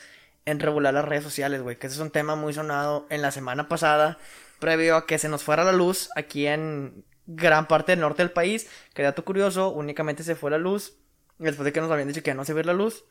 en 0.45 0.59
regular 0.59 0.93
las 0.93 1.05
redes 1.05 1.23
sociales, 1.23 1.61
güey, 1.61 1.77
que 1.77 1.87
ese 1.87 1.95
es 1.95 2.01
un 2.01 2.09
tema 2.11 2.35
muy 2.35 2.53
sonado 2.53 3.05
en 3.09 3.21
la 3.21 3.31
semana 3.31 3.69
pasada, 3.69 4.17
previo 4.59 4.97
a 4.97 5.05
que 5.05 5.17
se 5.19 5.29
nos 5.29 5.43
fuera 5.43 5.63
la 5.63 5.71
luz 5.71 6.09
aquí 6.17 6.47
en 6.47 7.05
gran 7.27 7.67
parte 7.69 7.93
del 7.93 8.01
norte 8.01 8.23
del 8.23 8.31
país, 8.31 8.67
que 8.93 9.03
dato 9.03 9.23
curioso, 9.23 9.69
únicamente 9.69 10.23
se 10.23 10.35
fue 10.35 10.51
la 10.51 10.57
luz 10.57 10.97
después 11.37 11.63
de 11.63 11.71
que 11.71 11.79
nos 11.79 11.91
habían 11.91 12.09
dicho 12.09 12.21
que 12.23 12.31
ya 12.31 12.35
no 12.35 12.43
se 12.43 12.53
ve 12.53 12.65
la 12.65 12.73
luz 12.73 13.05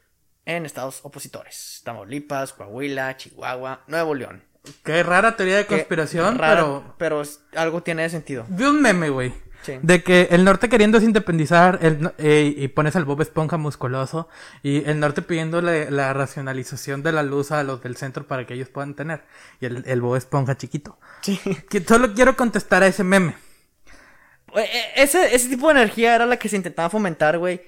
en 0.45 0.67
estados 0.67 1.01
opositores, 1.03 1.83
Tamaulipas, 1.85 2.53
Coahuila, 2.53 3.17
Chihuahua, 3.17 3.83
Nuevo 3.87 4.15
León. 4.15 4.43
Qué 4.85 5.03
rara 5.03 5.37
teoría 5.37 5.57
de 5.57 5.67
conspiración, 5.67 6.39
rara, 6.39 6.63
pero... 6.63 6.95
pero 6.99 7.23
algo 7.57 7.83
tiene 7.83 8.03
de 8.03 8.11
sentido. 8.11 8.45
Vi 8.49 8.65
un 8.65 8.81
meme, 8.81 9.09
güey. 9.11 9.35
Sí. 9.63 9.79
De 9.81 10.03
que 10.03 10.29
el 10.33 10.45
norte 10.45 10.69
queriendo 10.69 10.99
independizar 10.99 11.79
el, 11.83 12.13
eh, 12.19 12.53
y 12.57 12.67
pones 12.67 12.97
al 12.97 13.05
Bob 13.05 13.23
Esponja 13.23 13.59
musculoso 13.59 14.29
y 14.65 14.85
el 14.89 14.99
norte 14.99 15.23
pidiéndole 15.23 15.89
la 15.91 16.13
racionalización 16.13 17.05
de 17.05 17.13
la 17.13 17.23
luz 17.23 17.53
a 17.53 17.63
los 17.63 17.81
del 17.81 17.97
centro 17.97 18.27
para 18.27 18.45
que 18.45 18.55
ellos 18.55 18.69
puedan 18.69 18.95
tener 18.95 19.23
y 19.61 19.67
el, 19.67 19.85
el 19.87 20.01
Bob 20.01 20.17
Esponja 20.17 20.57
chiquito. 20.57 20.99
Sí. 21.21 21.41
Que 21.71 21.81
solo 21.81 22.13
quiero 22.13 22.37
contestar 22.37 22.83
a 22.83 22.89
ese 22.89 23.05
meme. 23.05 23.37
Eh, 24.57 24.69
Ese, 24.97 25.35
ese 25.35 25.49
tipo 25.49 25.69
de 25.69 25.81
energía 25.81 26.17
era 26.17 26.27
la 26.27 26.37
que 26.39 26.49
se 26.49 26.57
intentaba 26.57 26.91
fomentar, 26.91 27.39
güey. 27.39 27.63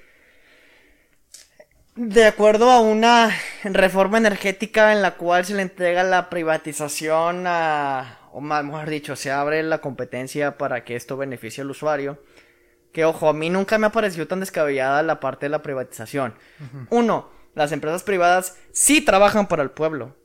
De 1.97 2.25
acuerdo 2.27 2.71
a 2.71 2.81
una 2.81 3.31
reforma 3.63 4.19
energética 4.19 4.93
en 4.93 5.01
la 5.03 5.13
cual 5.17 5.45
se 5.45 5.55
le 5.55 5.63
entrega 5.63 6.03
la 6.03 6.29
privatización 6.29 7.45
a, 7.47 8.19
o 8.33 8.41
más 8.41 8.65
mejor 8.65 8.91
dicho, 8.91 9.15
se 9.15 9.31
abre 9.31 9.63
la 9.63 9.79
competencia 9.79 10.59
para 10.59 10.83
que 10.85 10.97
esto 10.97 11.17
beneficie 11.17 11.63
al 11.63 11.71
usuario. 11.71 12.21
Que 12.93 13.05
ojo, 13.05 13.29
a 13.29 13.33
mí 13.33 13.49
nunca 13.49 13.79
me 13.79 13.87
ha 13.87 13.93
parecido 13.93 14.27
tan 14.27 14.41
descabellada 14.41 15.03
la 15.05 15.21
parte 15.21 15.47
de 15.47 15.51
la 15.51 15.63
privatización. 15.63 16.35
Uno, 16.91 17.29
las 17.55 17.71
empresas 17.73 18.03
privadas 18.03 18.57
sí 18.73 19.01
trabajan 19.01 19.47
para 19.47 19.63
el 19.63 19.71
pueblo. 19.71 20.17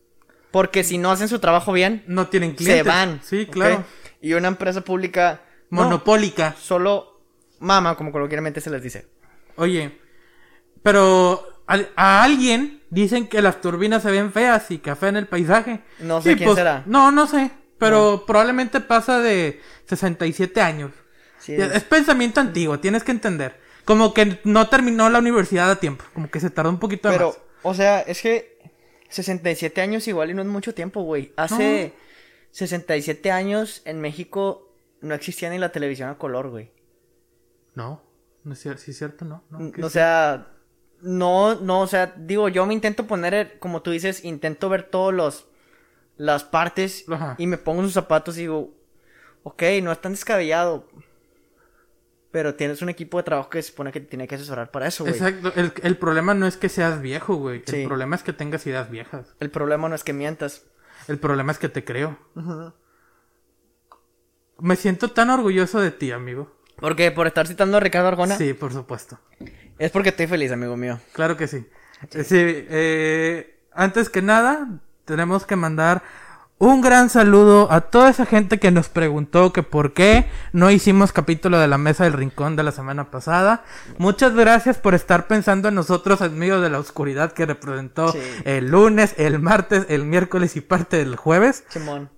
Porque 0.52 0.84
si 0.84 0.98
no 0.98 1.12
hacen 1.12 1.28
su 1.28 1.38
trabajo 1.40 1.72
bien, 1.72 2.04
No 2.08 2.28
tienen 2.30 2.56
clientes. 2.56 2.84
se 2.84 2.90
van. 2.90 3.22
Sí, 3.24 3.46
claro. 3.46 3.84
Y 4.22 4.34
una 4.34 4.48
empresa 4.48 4.82
pública 4.82 5.42
no, 5.70 5.84
Monopólica. 5.84 6.56
solo 6.60 7.22
mama, 7.60 7.96
como 7.96 8.12
coloquialmente 8.12 8.60
se 8.60 8.72
les 8.72 8.82
dice. 8.82 9.08
Oye, 9.56 10.00
pero 10.82 11.59
a, 11.70 11.80
a 11.96 12.24
alguien 12.24 12.82
dicen 12.90 13.28
que 13.28 13.42
las 13.42 13.62
turbinas 13.62 14.02
se 14.04 14.12
ven 14.12 14.32
feas 14.34 14.72
y 14.72 14.80
café 14.80 15.08
en 15.08 15.18
el 15.18 15.28
paisaje. 15.28 15.82
No 16.00 16.22
sé 16.22 16.36
quién 16.36 16.56
será. 16.56 16.84
No, 16.86 17.12
no 17.12 17.28
sé. 17.28 17.52
Pero 17.78 18.26
probablemente 18.28 18.82
pasa 18.82 19.20
de 19.20 19.62
67 19.86 20.60
años. 20.62 20.92
Sí, 21.40 21.56
Ya, 21.56 21.66
Es 21.68 21.84
pensamiento 21.84 22.42
antiguo, 22.42 22.80
tienes 22.80 23.04
que 23.04 23.12
entender. 23.12 23.60
Como 23.86 24.14
que 24.14 24.40
no 24.44 24.68
terminó 24.68 25.10
la 25.10 25.20
universidad 25.20 25.72
a 25.72 25.78
tiempo. 25.78 26.04
Como 26.14 26.30
que 26.30 26.40
se 26.42 26.50
tardó 26.50 26.70
un 26.70 26.80
poquito 26.80 27.10
pero, 27.10 27.28
más. 27.28 27.38
o 27.64 27.74
sea, 27.74 28.02
es 28.02 28.22
que 28.22 28.60
67 29.10 29.80
años 29.82 30.08
igual 30.08 30.30
y 30.30 30.34
no 30.34 30.42
es 30.42 30.48
mucho 30.48 30.74
tiempo, 30.74 31.02
güey. 31.04 31.32
Hace 31.38 31.94
67 32.52 33.32
años 33.32 33.82
en 33.86 34.02
México 34.02 34.74
no 35.02 35.16
existía 35.16 35.50
ni 35.50 35.58
la 35.58 35.72
televisión 35.72 36.10
a 36.10 36.18
color, 36.18 36.50
güey. 36.50 36.72
No, 37.76 38.04
no 38.44 38.54
es 38.54 38.60
cierto, 38.60 38.82
sí 38.82 38.92
es 38.92 38.98
cierto, 38.98 39.24
no. 39.26 39.44
no, 39.50 39.72
¿qué 39.72 39.82
O 39.84 39.88
es? 39.88 39.94
sea, 39.94 40.48
no, 41.02 41.56
no, 41.56 41.82
o 41.82 41.88
sea, 41.88 42.14
digo, 42.18 42.50
yo 42.50 42.66
me 42.66 42.74
intento 42.74 43.08
poner, 43.08 43.34
eh, 43.34 43.58
como 43.60 43.82
tú 43.82 43.92
dices, 43.92 44.24
intento 44.26 44.70
ver 44.70 44.84
todos 44.84 45.14
los, 45.14 45.48
las 46.18 46.44
partes 46.44 47.06
Ajá. 47.10 47.36
y 47.38 47.48
me 47.48 47.58
pongo 47.58 47.84
sus 47.84 47.94
zapatos 47.94 48.38
y 48.38 48.42
digo, 48.42 48.74
ok, 49.44 49.64
no 49.82 49.92
es 49.92 50.02
tan 50.02 50.12
descabellado. 50.14 50.88
Pero 52.32 52.54
tienes 52.54 52.84
un 52.84 52.90
equipo 52.90 53.18
de 53.18 53.24
trabajo 53.24 53.50
que 53.50 53.62
se 53.64 53.70
supone 53.72 53.92
que 53.92 54.02
te 54.02 54.06
tiene 54.06 54.28
que 54.28 54.36
asesorar 54.36 54.70
para 54.70 54.86
eso, 54.86 55.04
güey. 55.04 55.16
Exacto, 55.16 55.52
el, 55.56 55.74
el 55.82 55.98
problema 55.98 56.36
no 56.36 56.46
es 56.46 56.58
que 56.58 56.70
seas 56.70 57.02
viejo, 57.02 57.36
güey. 57.36 57.64
Sí. 57.66 57.82
El 57.82 57.88
problema 57.88 58.16
es 58.16 58.22
que 58.22 58.34
tengas 58.34 58.68
ideas 58.68 58.92
viejas. 58.92 59.34
El 59.40 59.50
problema 59.50 59.90
no 59.90 59.96
es 59.96 60.04
que 60.04 60.14
mientas. 60.14 60.64
El 61.08 61.18
problema 61.18 61.52
es 61.52 61.58
que 61.58 61.70
te 61.70 61.84
creo. 61.84 62.20
Me 64.60 64.76
siento 64.76 65.10
tan 65.10 65.32
orgulloso 65.32 65.80
de 65.80 65.90
ti, 65.90 66.12
amigo. 66.12 66.56
Porque 66.76 67.10
por 67.12 67.26
estar 67.26 67.48
citando 67.48 67.78
a 67.78 67.80
Ricardo 67.80 68.10
Arjona, 68.10 68.38
Sí, 68.38 68.54
por 68.54 68.72
supuesto. 68.74 69.20
Es 69.80 69.92
porque 69.92 70.10
estoy 70.10 70.28
feliz, 70.28 70.52
amigo 70.52 70.78
mío. 70.78 71.00
Claro 71.14 71.36
que 71.38 71.48
sí. 71.48 71.66
Eh, 72.14 72.24
Sí, 72.24 72.36
eh, 72.38 73.60
antes 73.74 74.10
que 74.10 74.22
nada, 74.22 74.68
tenemos 75.06 75.46
que 75.46 75.56
mandar 75.56 76.02
un 76.62 76.82
gran 76.82 77.10
saludo 77.10 77.72
a 77.72 77.80
toda 77.82 78.10
esa 78.10 78.26
gente 78.26 78.60
que 78.60 78.70
nos 78.70 78.90
preguntó 78.90 79.54
que 79.54 79.64
por 79.64 79.94
qué 79.94 80.26
no 80.52 80.70
hicimos 80.70 81.14
capítulo 81.14 81.58
de 81.58 81.70
la 81.70 81.78
Mesa 81.78 82.04
del 82.04 82.12
Rincón 82.12 82.58
de 82.58 82.64
la 82.64 82.74
semana 82.74 83.10
pasada. 83.12 83.64
Muchas 83.98 84.36
gracias 84.36 84.78
por 84.78 84.94
estar 84.94 85.28
pensando 85.28 85.70
en 85.70 85.76
nosotros 85.76 86.20
en 86.20 86.38
medio 86.38 86.60
de 86.60 86.70
la 86.70 86.80
oscuridad 86.80 87.32
que 87.32 87.46
representó 87.46 88.12
Sí. 88.12 88.20
el 88.44 88.72
lunes, 88.72 89.16
el 89.18 89.40
martes, 89.40 89.86
el 89.88 90.04
miércoles 90.04 90.58
y 90.58 90.62
parte 90.62 90.98
del 90.98 91.16
jueves. 91.16 91.64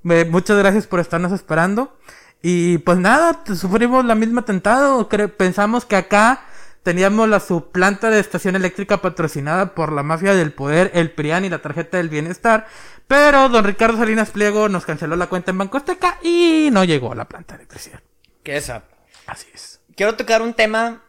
Me- 0.01 0.25
muchas 0.25 0.57
gracias 0.57 0.87
por 0.87 0.99
estarnos 0.99 1.31
esperando. 1.33 1.95
Y 2.41 2.79
pues 2.79 2.97
nada, 2.97 3.43
sufrimos 3.53 4.03
la 4.05 4.15
misma 4.15 4.41
atentado. 4.41 5.07
Pensamos 5.37 5.85
que 5.85 5.95
acá 5.97 6.41
teníamos 6.83 7.29
la 7.29 7.39
subplanta 7.39 8.09
de 8.09 8.19
estación 8.19 8.55
eléctrica 8.55 9.01
patrocinada 9.01 9.75
por 9.75 9.91
la 9.91 10.03
mafia 10.03 10.33
del 10.33 10.51
poder, 10.53 10.91
el 10.93 11.11
PRIAN 11.11 11.45
y 11.45 11.49
la 11.49 11.61
tarjeta 11.61 11.97
del 11.97 12.09
bienestar. 12.09 12.67
Pero 13.07 13.49
don 13.49 13.65
Ricardo 13.65 13.97
Salinas 13.97 14.31
Pliego 14.31 14.69
nos 14.69 14.85
canceló 14.85 15.15
la 15.15 15.27
cuenta 15.27 15.51
en 15.51 15.57
Banco 15.57 15.77
Azteca 15.77 16.17
y 16.23 16.69
no 16.71 16.83
llegó 16.83 17.11
a 17.11 17.15
la 17.15 17.25
planta 17.25 17.55
de 17.55 17.63
electricidad. 17.63 17.99
¿Qué 18.43 18.57
es 18.57 18.63
eso? 18.65 18.81
Así 19.27 19.47
es. 19.53 19.81
Quiero 19.95 20.15
tocar 20.15 20.41
un 20.41 20.53
tema 20.53 21.03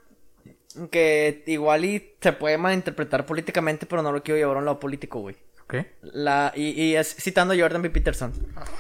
que 0.90 1.44
igual 1.46 1.84
y 1.84 2.14
se 2.20 2.32
puede 2.32 2.58
malinterpretar 2.58 3.24
políticamente, 3.26 3.86
pero 3.86 4.02
no 4.02 4.12
lo 4.12 4.22
quiero 4.22 4.38
llevar 4.38 4.56
a 4.56 4.60
un 4.60 4.64
lado 4.64 4.80
político, 4.80 5.20
güey. 5.20 5.36
¿Ok? 5.62 5.74
La, 6.02 6.52
y, 6.56 6.70
y 6.70 6.96
es 6.96 7.14
citando 7.14 7.54
a 7.54 7.56
Jordan 7.56 7.82
B. 7.82 7.90
Peterson. 7.90 8.32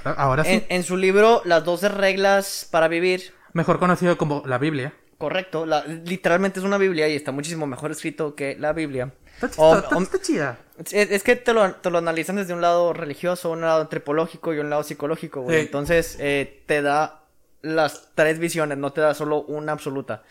Ahora, 0.04 0.20
ahora 0.20 0.44
sí. 0.44 0.50
En, 0.50 0.66
en 0.68 0.82
su 0.82 0.96
libro 0.96 1.42
Las 1.44 1.64
12 1.64 1.88
reglas 1.90 2.68
para 2.70 2.88
vivir, 2.88 3.32
Mejor 3.52 3.78
conocido 3.78 4.16
como 4.16 4.42
la 4.46 4.58
Biblia. 4.58 4.94
Correcto, 5.22 5.66
la, 5.66 5.84
literalmente 5.86 6.58
es 6.58 6.64
una 6.66 6.78
Biblia 6.78 7.06
y 7.08 7.14
está 7.14 7.30
muchísimo 7.30 7.64
mejor 7.66 7.92
escrito 7.92 8.34
que 8.34 8.56
la 8.58 8.72
Biblia. 8.72 9.12
Está, 9.40 9.62
O- 9.62 9.76
está- 9.76 9.96
o- 9.96 10.02
está 10.02 10.20
chida. 10.20 10.58
Es, 10.78 10.92
es 10.92 11.22
que 11.22 11.36
te 11.36 11.52
lo, 11.52 11.74
te 11.76 11.90
lo 11.90 11.98
analizan 11.98 12.34
desde 12.36 12.52
un 12.54 12.60
lado 12.60 12.92
religioso, 12.92 13.50
un 13.52 13.60
lado 13.60 13.82
antropológico 13.82 14.52
y 14.52 14.58
un 14.58 14.68
lado 14.68 14.82
psicológico, 14.82 15.42
güey. 15.42 15.58
Sí. 15.60 15.62
Entonces, 15.66 16.16
eh, 16.18 16.64
te 16.66 16.82
da 16.82 17.22
las 17.62 18.08
tres 18.16 18.40
visiones, 18.40 18.78
no 18.78 18.92
te 18.92 19.00
da 19.00 19.14
solo 19.14 19.42
una 19.42 19.70
absoluta. 19.70 20.24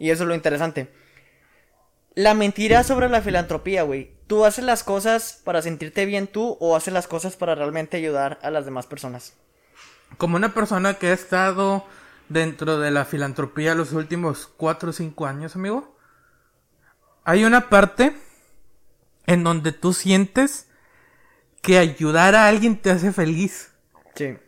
Y 0.00 0.10
eso 0.10 0.24
es 0.24 0.28
lo 0.28 0.34
interesante. 0.34 0.88
La 2.14 2.34
mentira 2.34 2.82
sobre 2.82 3.08
la 3.08 3.22
filantropía, 3.22 3.84
güey. 3.84 4.10
¿Tú 4.26 4.44
haces 4.44 4.64
las 4.64 4.82
cosas 4.82 5.40
para 5.44 5.62
sentirte 5.62 6.04
bien 6.04 6.26
tú 6.26 6.56
o 6.60 6.74
haces 6.74 6.92
las 6.92 7.06
cosas 7.06 7.36
para 7.36 7.54
realmente 7.54 7.96
ayudar 7.96 8.40
a 8.42 8.50
las 8.50 8.64
demás 8.64 8.86
personas? 8.86 9.34
Como 10.18 10.34
una 10.36 10.52
persona 10.52 10.94
que 10.94 11.06
ha 11.08 11.12
estado 11.12 11.84
dentro 12.30 12.78
de 12.78 12.90
la 12.90 13.04
filantropía 13.04 13.74
los 13.74 13.92
últimos 13.92 14.46
cuatro 14.56 14.90
o 14.90 14.92
cinco 14.92 15.26
años, 15.26 15.56
amigo, 15.56 15.98
hay 17.24 17.44
una 17.44 17.68
parte 17.68 18.16
en 19.26 19.44
donde 19.44 19.72
tú 19.72 19.92
sientes 19.92 20.68
que 21.60 21.76
ayudar 21.76 22.34
a 22.34 22.46
alguien 22.46 22.80
te 22.80 22.90
hace 22.90 23.12
feliz. 23.12 23.72
Sí, 24.14 24.38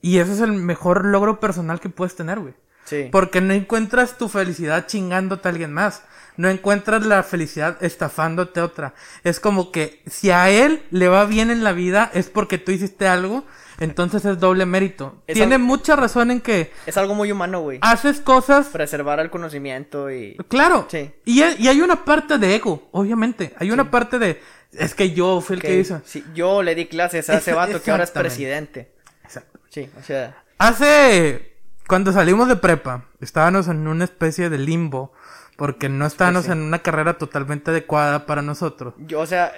Y 0.00 0.18
ese 0.18 0.32
es 0.32 0.40
el 0.40 0.52
mejor 0.52 1.04
logro 1.04 1.40
personal 1.40 1.80
que 1.80 1.88
puedes 1.90 2.16
tener, 2.16 2.38
güey. 2.38 2.54
sí. 2.84 3.08
Porque 3.12 3.40
no 3.40 3.52
encuentras 3.52 4.16
tu 4.16 4.28
felicidad 4.28 4.86
chingándote 4.86 5.48
a 5.48 5.50
alguien 5.50 5.72
más. 5.72 6.04
No 6.38 6.48
encuentras 6.48 7.04
la 7.04 7.22
felicidad 7.24 7.76
estafándote 7.84 8.60
otra. 8.62 8.94
Es 9.24 9.40
como 9.40 9.70
que 9.72 10.02
si 10.06 10.30
a 10.30 10.48
él 10.48 10.82
le 10.90 11.08
va 11.08 11.26
bien 11.26 11.50
en 11.50 11.62
la 11.64 11.72
vida 11.72 12.10
es 12.14 12.28
porque 12.28 12.58
tú 12.58 12.70
hiciste 12.72 13.06
algo, 13.08 13.44
entonces 13.80 14.24
es 14.24 14.38
doble 14.38 14.64
mérito. 14.64 15.20
Es 15.26 15.34
Tiene 15.34 15.58
mucha 15.58 15.96
razón 15.96 16.30
en 16.30 16.40
que 16.40 16.72
Es 16.86 16.96
algo 16.96 17.14
muy 17.14 17.30
humano, 17.32 17.60
güey. 17.60 17.80
haces 17.82 18.20
cosas 18.20 18.68
Preservar 18.68 19.18
el 19.20 19.30
conocimiento 19.30 20.10
y... 20.12 20.36
Claro. 20.48 20.86
Sí. 20.88 21.10
Y, 21.24 21.42
hay- 21.42 21.56
y 21.58 21.66
hay 21.68 21.80
una 21.80 22.04
parte 22.04 22.38
de 22.38 22.54
ego, 22.54 22.88
obviamente. 22.92 23.52
Hay 23.58 23.70
una 23.72 23.90
parte 23.90 24.18
de. 24.20 24.40
Es 24.72 24.94
que 24.94 25.10
yo 25.12 25.40
fui 25.40 25.56
el 25.56 25.62
que 25.62 25.68
que- 25.68 25.80
hizo. 25.80 26.00
sí, 26.04 26.24
yo 26.34 26.62
le 26.62 26.74
di 26.76 26.86
clases 26.86 27.28
a 27.30 27.38
ese 27.38 27.52
vato 27.52 27.82
que 27.82 27.90
ahora 27.90 28.04
es 28.04 28.10
presidente. 28.12 28.92
Exacto. 29.24 29.58
Sí, 29.70 29.90
o 29.98 30.02
sea... 30.04 30.44
Hace. 30.58 31.56
Cuando 31.88 32.12
salimos 32.12 32.48
de 32.48 32.56
prepa, 32.56 33.06
estábamos 33.20 33.66
en 33.68 33.88
una 33.88 34.04
especie 34.04 34.50
de 34.50 34.58
limbo. 34.58 35.12
Porque 35.58 35.88
no 35.88 36.06
estábamos 36.06 36.46
Pues 36.46 36.54
sí. 36.56 36.58
en 36.62 36.66
una 36.66 36.78
carrera 36.78 37.18
totalmente 37.18 37.72
adecuada 37.72 38.24
para 38.26 38.42
nosotros. 38.42 38.94
Yo, 38.98 39.18
o 39.20 39.26
sea, 39.26 39.52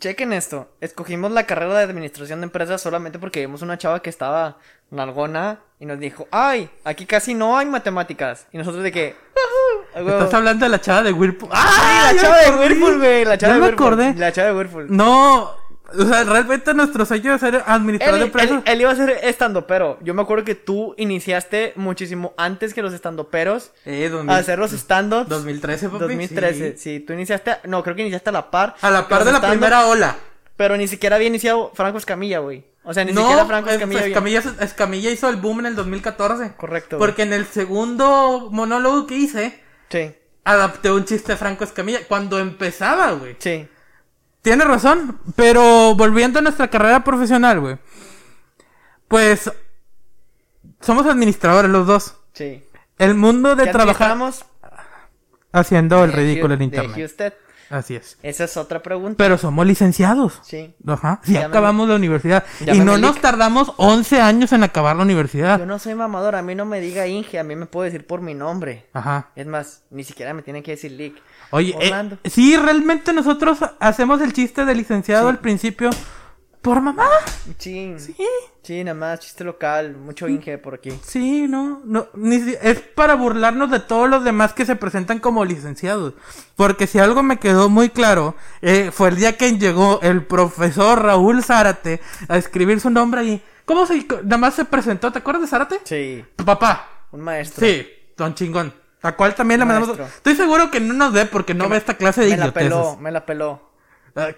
chequen 0.00 0.32
esto. 0.32 0.68
Escogimos 0.80 1.30
la 1.30 1.44
carrera 1.44 1.74
de 1.74 1.84
administración 1.84 2.40
de 2.40 2.44
empresas 2.46 2.82
solamente 2.82 3.18
porque 3.20 3.40
vimos 3.40 3.62
una 3.62 3.78
chava 3.78 4.02
que 4.02 4.10
estaba 4.10 4.56
nalgona 4.90 5.60
y 5.78 5.86
nos 5.86 6.00
dijo, 6.00 6.26
ay, 6.32 6.68
aquí 6.84 7.06
casi 7.06 7.34
no 7.34 7.56
hay 7.56 7.66
matemáticas. 7.66 8.48
Y 8.52 8.58
nosotros 8.58 8.82
de 8.82 8.90
que, 8.90 9.14
"Ujú, 9.14 9.98
a 9.98 10.02
huevo". 10.02 10.18
Estás 10.18 10.34
hablando 10.34 10.64
de 10.66 10.70
la 10.70 10.80
chava 10.80 11.04
de 11.04 11.12
Whirlpool. 11.12 11.50
Sí, 11.52 11.56
¡Ah! 11.56 12.02
la 12.06 12.12
ya 12.14 12.20
chava 12.22 12.36
de! 12.38 12.50
Whirlpool, 12.58 12.98
güey, 12.98 13.24
la 13.24 13.38
chava 13.38 13.54
de 13.54 13.60
me 13.60 13.66
Whirlpool. 13.66 13.86
acordé. 13.86 14.14
La 14.16 14.32
chava 14.32 14.48
de 14.48 14.54
Whirlpool. 14.56 14.86
No. 14.90 15.50
O 15.96 16.04
sea, 16.04 16.22
realmente 16.24 16.74
nuestro 16.74 17.06
sueño 17.06 17.34
es 17.34 17.40
ser 17.40 17.62
administrador 17.66 18.16
Él, 18.16 18.20
de 18.20 18.26
empresas. 18.26 18.50
él- 18.66 18.72
él 18.72 18.80
iba 18.82 18.90
a 18.90 18.94
ser 18.96 19.10
estando 19.22 19.66
pero. 19.66 19.98
Yo 20.02 20.12
me 20.12 20.20
acuerdo 20.22 20.44
que 20.44 20.54
tú 20.54 20.94
iniciaste 20.98 21.72
muchísimo 21.76 22.34
antes 22.36 22.74
que 22.74 22.82
los 22.82 22.92
estandoperos 22.92 23.72
Eh, 23.86 24.10
a 24.28 24.36
hacer 24.36 24.58
los 24.58 24.72
stand-ups. 24.72 25.28
2013, 25.30 25.88
papi. 25.88 26.00
2013, 26.00 26.72
sí. 26.76 26.98
sí. 26.98 27.00
Tú 27.00 27.14
iniciaste, 27.14 27.56
no, 27.64 27.82
creo 27.82 27.96
que 27.96 28.02
iniciaste 28.02 28.28
a 28.28 28.32
la 28.32 28.50
par. 28.50 28.74
A 28.82 28.90
la 28.90 29.08
par 29.08 29.24
de 29.24 29.32
la 29.32 29.40
primera 29.40 29.86
ola. 29.86 30.16
Pero 30.56 30.76
ni 30.76 30.88
siquiera 30.88 31.16
había 31.16 31.28
iniciado 31.28 31.70
Franco 31.74 31.98
Escamilla, 31.98 32.40
güey. 32.40 32.64
O 32.84 32.92
sea, 32.92 33.04
ni 33.04 33.12
no, 33.12 33.22
siquiera 33.22 33.46
Franco 33.46 33.68
es- 33.68 33.74
Escamilla. 33.76 34.00
había- 34.00 34.08
Escamilla, 34.40 34.64
Escamilla 34.64 35.10
hizo 35.10 35.28
el 35.28 35.36
boom 35.36 35.60
en 35.60 35.66
el 35.66 35.76
2014. 35.76 36.52
Correcto. 36.56 36.96
güey. 36.98 37.08
Porque 37.08 37.22
en 37.22 37.32
el 37.32 37.46
segundo 37.46 38.48
monólogo 38.50 39.06
que 39.06 39.14
hice, 39.16 39.60
Sí, 39.90 40.12
adapté 40.44 40.90
un 40.90 41.04
chiste 41.04 41.32
de 41.32 41.38
Franco 41.38 41.64
Escamilla 41.64 42.00
cuando 42.08 42.38
empezaba, 42.38 43.12
güey. 43.12 43.36
sí. 43.38 43.66
Tienes 44.42 44.66
razón, 44.66 45.18
pero 45.36 45.94
volviendo 45.94 46.38
a 46.38 46.42
nuestra 46.42 46.68
carrera 46.68 47.04
profesional, 47.04 47.60
güey. 47.60 47.78
Pues 49.08 49.50
somos 50.80 51.06
administradores 51.06 51.70
los 51.70 51.86
dos. 51.86 52.16
Sí. 52.34 52.64
El 52.98 53.14
mundo 53.14 53.56
de 53.56 53.64
¿Qué 53.64 53.72
trabajar 53.72 54.16
haciendo 55.52 56.04
el 56.04 56.12
ridículo 56.12 56.54
en 56.54 56.62
internet. 56.62 57.16
De. 57.16 57.47
Así 57.70 57.96
es. 57.96 58.18
Esa 58.22 58.44
es 58.44 58.56
otra 58.56 58.82
pregunta. 58.82 59.16
Pero 59.18 59.36
somos 59.38 59.66
licenciados. 59.66 60.40
Sí. 60.42 60.74
Ajá. 60.86 61.20
Ya 61.26 61.40
Llámame- 61.42 61.44
acabamos 61.48 61.88
la 61.88 61.96
universidad. 61.96 62.44
Y 62.60 62.78
no 62.80 62.96
nos 62.98 63.20
tardamos 63.20 63.72
11 63.76 64.20
años 64.20 64.52
en 64.52 64.62
acabar 64.64 64.96
la 64.96 65.02
universidad. 65.02 65.58
Yo 65.58 65.66
no 65.66 65.78
soy 65.78 65.94
mamador, 65.94 66.34
a 66.34 66.42
mí 66.42 66.54
no 66.54 66.64
me 66.64 66.80
diga 66.80 67.06
Inge, 67.06 67.38
a 67.38 67.44
mí 67.44 67.56
me 67.56 67.66
puede 67.66 67.90
decir 67.90 68.06
por 68.06 68.20
mi 68.22 68.34
nombre. 68.34 68.86
Ajá. 68.92 69.28
Es 69.36 69.46
más, 69.46 69.82
ni 69.90 70.04
siquiera 70.04 70.32
me 70.34 70.42
tienen 70.42 70.62
que 70.62 70.70
decir 70.72 70.92
Lick. 70.92 71.16
Oye, 71.50 71.74
eh, 71.80 72.10
sí, 72.24 72.56
realmente 72.56 73.12
nosotros 73.12 73.58
hacemos 73.80 74.20
el 74.20 74.32
chiste 74.32 74.64
de 74.64 74.74
licenciado 74.74 75.28
Sí. 75.28 75.30
al 75.30 75.38
principio 75.38 75.90
por 76.62 76.80
mamá. 76.80 77.08
Sí. 77.58 77.94
Sí, 77.98 78.16
Sí, 78.62 78.84
nada 78.84 78.94
más, 78.94 79.20
chiste 79.20 79.44
local, 79.44 79.96
mucho 79.96 80.28
Inge 80.28 80.58
por 80.58 80.74
aquí. 80.74 80.92
sí, 81.02 81.46
no, 81.48 81.80
no, 81.86 82.08
ni 82.14 82.38
si- 82.38 82.56
es 82.60 82.78
para 82.80 83.14
burlarnos 83.14 83.70
de 83.70 83.80
todos 83.80 84.10
los 84.10 84.22
demás 84.24 84.52
que 84.52 84.66
se 84.66 84.76
presentan 84.76 85.20
como 85.20 85.44
licenciados. 85.46 86.12
Porque 86.54 86.86
si 86.86 86.98
algo 86.98 87.22
me 87.22 87.38
quedó 87.38 87.70
muy 87.70 87.88
claro, 87.88 88.34
eh, 88.60 88.90
fue 88.92 89.08
el 89.08 89.16
día 89.16 89.38
que 89.38 89.56
llegó 89.56 90.00
el 90.02 90.26
profesor 90.26 91.02
Raúl 91.02 91.42
Zárate 91.42 92.00
a 92.28 92.36
escribir 92.36 92.78
su 92.80 92.90
nombre 92.90 93.20
ahí. 93.22 93.42
¿Cómo 93.64 93.86
se, 93.86 94.06
nada 94.24 94.36
más 94.38 94.54
se 94.54 94.66
presentó? 94.66 95.10
¿Te 95.12 95.20
acuerdas 95.20 95.42
de 95.42 95.48
Zárate? 95.48 95.80
Sí, 95.84 96.22
Tu 96.36 96.44
papá. 96.44 96.88
un 97.12 97.20
maestro. 97.22 97.66
Sí, 97.66 97.86
don 98.18 98.34
chingón. 98.34 98.74
A 99.00 99.12
cual 99.12 99.34
también 99.34 99.60
le 99.60 99.66
mandamos. 99.66 99.98
Estoy 99.98 100.34
seguro 100.34 100.70
que 100.70 100.80
no 100.80 100.92
nos 100.92 101.12
ve 101.14 101.24
porque 101.24 101.54
no 101.54 101.68
ve 101.70 101.76
esta 101.78 101.94
clase 101.96 102.22
de 102.22 102.30
Me 102.32 102.36
la 102.36 102.50
peló, 102.52 102.96
me 103.00 103.12
la 103.12 103.24
peló, 103.24 103.67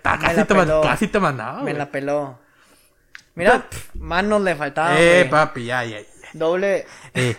Casi, 0.02 0.36
la 0.36 0.44
te, 0.44 0.54
man- 0.54 0.66
peló. 0.66 0.80
casi 0.82 1.08
te 1.08 1.20
mandaba. 1.20 1.62
me 1.62 1.74
la 1.74 1.90
peló. 1.90 2.38
Mira, 3.34 3.68
pf, 3.68 3.90
manos 3.98 4.42
le 4.42 4.54
faltaban, 4.56 4.96
Eh, 4.98 5.26
papi, 5.30 5.64
ya, 5.64 5.84
ya, 5.84 6.00
ya. 6.00 6.06
Doble. 6.32 6.86
Eh. 7.14 7.36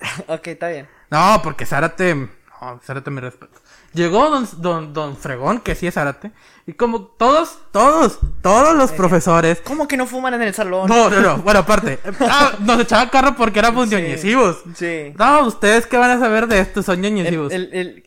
ok, 0.26 0.46
está 0.48 0.68
bien. 0.68 0.88
No, 1.10 1.40
porque 1.42 1.66
Zárate. 1.66 2.14
No, 2.14 2.80
Zárate 2.84 3.10
me 3.10 3.20
respeto. 3.20 3.58
Llegó 3.92 4.30
don, 4.30 4.46
don, 4.58 4.92
don 4.92 5.16
Fregón, 5.16 5.60
que 5.60 5.74
sí 5.74 5.86
es 5.86 5.94
Zárate. 5.94 6.30
Y 6.66 6.74
como 6.74 7.02
todos, 7.02 7.58
todos, 7.72 8.20
todos 8.42 8.76
los 8.76 8.92
profesores. 8.92 9.60
¿Cómo 9.64 9.88
que 9.88 9.96
no 9.96 10.06
fuman 10.06 10.34
en 10.34 10.42
el 10.42 10.54
salón? 10.54 10.88
No, 10.88 11.10
no, 11.10 11.20
no. 11.20 11.38
Bueno, 11.38 11.60
aparte. 11.60 11.98
ah, 12.20 12.52
nos 12.60 12.80
echaban 12.80 13.08
carro 13.08 13.34
porque 13.34 13.58
éramos 13.58 13.88
Sí. 13.88 13.94
ñoñesivos. 13.96 14.62
Sí. 14.76 15.12
No, 15.18 15.46
ustedes 15.46 15.86
qué 15.86 15.96
van 15.96 16.10
a 16.12 16.18
saber 16.20 16.46
de 16.46 16.60
esto, 16.60 16.82
son 16.82 16.96
El- 17.04 17.14
ñoñesivos. 17.14 17.52
el- 17.52 17.70
el- 17.72 18.06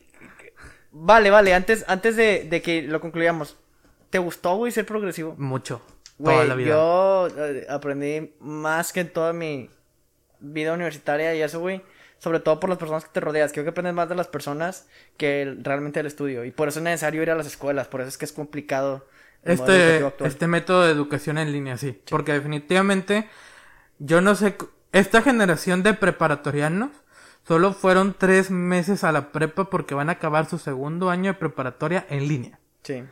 Vale, 0.95 1.31
vale, 1.31 1.53
antes, 1.55 1.83
antes 1.87 2.15
de, 2.15 2.43
de 2.49 2.61
que 2.61 2.83
lo 2.83 3.01
concluyamos. 3.01 3.57
¿Te 4.13 4.19
gustó, 4.19 4.57
güey, 4.57 4.71
ser 4.71 4.85
progresivo? 4.85 5.33
Mucho. 5.39 5.81
toda 6.23 6.45
la 6.45 6.53
vida. 6.53 6.69
yo 6.69 7.29
eh, 7.35 7.65
aprendí 7.67 8.35
más 8.39 8.93
que 8.93 8.99
en 8.99 9.11
toda 9.11 9.33
mi 9.33 9.71
vida 10.39 10.71
universitaria 10.71 11.33
y 11.33 11.41
eso, 11.41 11.59
güey. 11.59 11.81
Sobre 12.19 12.39
todo 12.39 12.59
por 12.59 12.69
las 12.69 12.77
personas 12.77 13.05
que 13.05 13.09
te 13.11 13.21
rodeas. 13.21 13.51
Creo 13.51 13.63
que 13.63 13.71
aprendes 13.71 13.95
más 13.95 14.09
de 14.09 14.13
las 14.13 14.27
personas 14.27 14.87
que 15.17 15.57
realmente 15.63 15.97
del 15.97 16.05
estudio. 16.05 16.45
Y 16.45 16.51
por 16.51 16.67
eso 16.67 16.77
es 16.77 16.83
necesario 16.83 17.23
ir 17.23 17.31
a 17.31 17.35
las 17.35 17.47
escuelas. 17.47 17.87
Por 17.87 18.01
eso 18.01 18.09
es 18.09 18.19
que 18.19 18.25
es 18.25 18.33
complicado. 18.33 19.07
Este, 19.41 20.05
este 20.19 20.45
método 20.45 20.83
de 20.83 20.91
educación 20.91 21.39
en 21.39 21.51
línea, 21.51 21.77
sí. 21.77 21.99
Porque 22.07 22.33
definitivamente, 22.33 23.27
yo 23.97 24.21
no 24.21 24.35
sé, 24.35 24.55
esta 24.91 25.23
generación 25.23 25.81
de 25.81 25.95
preparatorianos 25.95 26.91
solo 27.47 27.73
fueron 27.73 28.13
tres 28.15 28.51
meses 28.51 29.03
a 29.03 29.11
la 29.11 29.31
prepa 29.31 29.71
porque 29.71 29.95
van 29.95 30.09
a 30.09 30.13
acabar 30.13 30.47
su 30.47 30.59
segundo 30.59 31.09
año 31.09 31.33
de 31.33 31.39
preparatoria 31.39 32.05
en 32.11 32.27
línea. 32.27 32.59
Sí. 32.83 33.03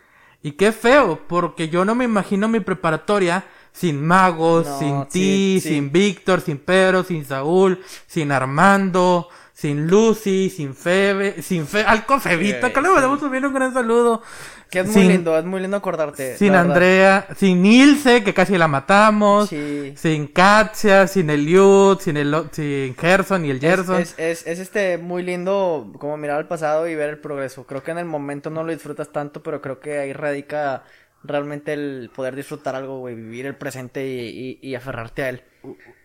Y 0.43 0.53
qué 0.53 0.71
feo, 0.71 1.19
porque 1.27 1.69
yo 1.69 1.85
no 1.85 1.93
me 1.95 2.05
imagino 2.05 2.47
mi 2.47 2.59
preparatoria 2.59 3.45
sin 3.73 4.05
Magos, 4.05 4.67
No, 4.67 4.79
sin 4.79 5.01
sí, 5.03 5.07
ti, 5.11 5.59
sí. 5.61 5.69
sin 5.69 5.91
Víctor, 5.91 6.41
sin 6.41 6.57
Pedro, 6.57 7.03
sin 7.03 7.25
Saúl, 7.25 7.79
sin 8.07 8.31
Armando, 8.31 9.29
sin 9.61 9.85
Lucy, 9.85 10.49
sin 10.49 10.73
Febe, 10.73 11.43
sin 11.43 11.67
Fe, 11.67 11.83
al 11.83 12.03
Febita, 12.19 12.67
Sí, 12.67 12.73
que 12.73 12.81
le 12.81 12.89
mandamos 12.89 13.19
también 13.19 13.45
un 13.45 13.53
gran 13.53 13.71
saludo. 13.71 14.23
Que 14.71 14.79
es 14.79 14.87
muy 14.87 15.03
lindo, 15.03 15.37
es 15.37 15.45
muy 15.45 15.61
lindo 15.61 15.77
acordarte. 15.77 16.35
sin 16.35 16.53
verdad. 16.53 16.65
Andrea, 16.65 17.27
sin 17.37 17.63
Ilse, 17.63 18.23
que 18.23 18.33
casi 18.33 18.57
la 18.57 18.67
matamos. 18.67 19.49
Sí. 19.49 19.93
Sin 19.95 20.25
Katia, 20.29 21.05
sin 21.05 21.29
Eliud, 21.29 21.99
sin, 21.99 22.17
el, 22.17 22.35
sin 22.51 22.95
Gerson 22.95 23.45
y 23.45 23.51
el 23.51 23.57
Es, 23.57 23.61
Gerson. 23.61 24.01
es, 24.01 24.15
es, 24.17 24.47
es, 24.47 24.57
este 24.57 24.97
muy 24.97 25.21
lindo 25.21 25.91
como 25.99 26.17
mirar 26.17 26.37
al 26.37 26.47
pasado 26.47 26.87
y 26.87 26.95
ver 26.95 27.11
el 27.11 27.19
progreso. 27.19 27.67
Creo 27.67 27.83
que 27.83 27.91
en 27.91 27.99
el 27.99 28.05
momento 28.05 28.49
no 28.49 28.63
lo 28.63 28.71
disfrutas 28.71 29.11
tanto, 29.11 29.43
pero 29.43 29.61
creo 29.61 29.79
que 29.79 29.99
ahí 29.99 30.11
radica 30.11 30.85
realmente 31.23 31.73
el 31.73 32.09
poder 32.15 32.35
disfrutar 32.35 32.75
algo, 32.75 32.99
güey, 32.99 33.15
vivir 33.15 33.45
el 33.45 33.55
presente 33.55 34.07
y, 34.07 34.59
y, 34.61 34.69
y 34.69 34.75
aferrarte 34.75 35.23
a 35.23 35.29
él. 35.29 35.43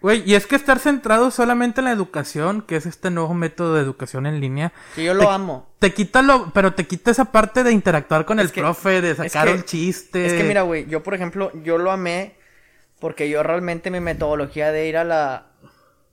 Güey, 0.03 0.23
y 0.31 0.35
es 0.35 0.47
que 0.47 0.55
estar 0.57 0.79
centrado 0.79 1.31
solamente 1.31 1.81
en 1.81 1.87
la 1.87 1.93
educación, 1.93 2.61
que 2.61 2.77
es 2.77 2.85
este 2.85 3.11
nuevo 3.11 3.33
método 3.33 3.75
de 3.75 3.81
educación 3.81 4.27
en 4.27 4.39
línea, 4.41 4.73
Que 4.95 5.05
yo 5.05 5.15
lo 5.15 5.21
Te- 5.23 5.29
amo. 5.31 5.67
te 5.79 5.95
quita 5.95 6.21
lo, 6.21 6.51
pero 6.53 6.75
te 6.75 6.87
quita 6.87 7.11
esa 7.11 7.33
parte 7.33 7.63
de 7.65 7.73
interactuar 7.73 8.27
con 8.27 8.39
Es 8.39 8.47
el 8.47 8.53
que- 8.53 8.61
profe, 8.61 9.01
de 9.01 9.13
es 9.13 9.17
sacar 9.17 9.49
que- 9.49 9.55
un 9.55 9.63
chiste. 9.65 10.27
Es 10.27 10.33
que 10.35 10.45
mira, 10.45 10.61
güey, 10.63 10.87
yo 10.87 11.03
por 11.03 11.15
ejemplo, 11.15 11.51
yo 11.65 11.79
lo 11.79 11.91
amé 11.91 12.37
porque 13.01 13.31
yo 13.31 13.43
realmente 13.43 13.91
mi 13.91 14.01
metodología 14.01 14.73
de 14.73 14.89
ir 14.89 14.99
a 14.99 15.05
la 15.05 15.47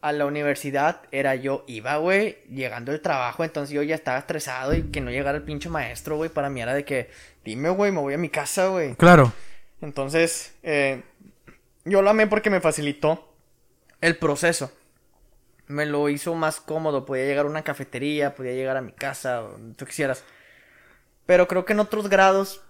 a 0.04 0.12
la 0.12 0.26
universidad 0.26 1.00
era 1.12 1.34
yo 1.36 1.63
iba, 1.66 1.96
güey, 1.96 2.39
llegando 2.50 2.92
del 2.92 3.00
trabajo, 3.00 3.46
entonces 3.46 3.74
yo 3.74 3.82
ya 3.84 3.96
estaba 3.96 4.18
estresado 4.18 4.76
y 4.76 4.84
que 4.84 5.00
no 5.00 5.10
llegara 5.12 5.38
el 5.38 5.46
pinche 5.46 5.70
maestro, 5.70 6.18
güey, 6.18 6.30
para 6.30 6.50
mí 6.50 6.62
era 6.62 6.74
de 6.74 6.84
que 6.84 7.10
dime, 7.46 7.70
güey, 7.70 7.94
me 7.94 8.02
voy 8.02 8.13
a 8.13 8.18
mi 8.18 8.28
casa, 8.28 8.68
güey. 8.68 8.96
Claro. 8.96 9.32
Entonces, 9.80 10.56
eh, 10.62 11.04
yo 11.86 12.02
lo 12.02 12.10
amé 12.10 12.28
porque 12.28 12.50
me 12.50 12.60
facilitó 12.60 13.34
el 14.02 14.18
proceso. 14.18 14.74
Me 15.68 15.86
lo 15.86 16.10
hizo 16.10 16.36
más 16.36 16.60
cómodo. 16.60 17.06
Podía 17.06 17.24
llegar 17.24 17.46
a 17.46 17.50
una 17.50 17.63
cafetería, 17.63 18.36
podía 18.36 18.52
llegar 18.52 18.76
a 18.76 18.82
mi 18.82 18.92
casa, 18.92 19.36
donde 19.36 19.76
tú 19.76 19.86
quisieras. 19.86 20.26
Pero 21.26 21.48
creo 21.48 21.63
que 21.63 21.72
en 21.72 21.80
otros 21.80 22.10
grados 22.10 22.62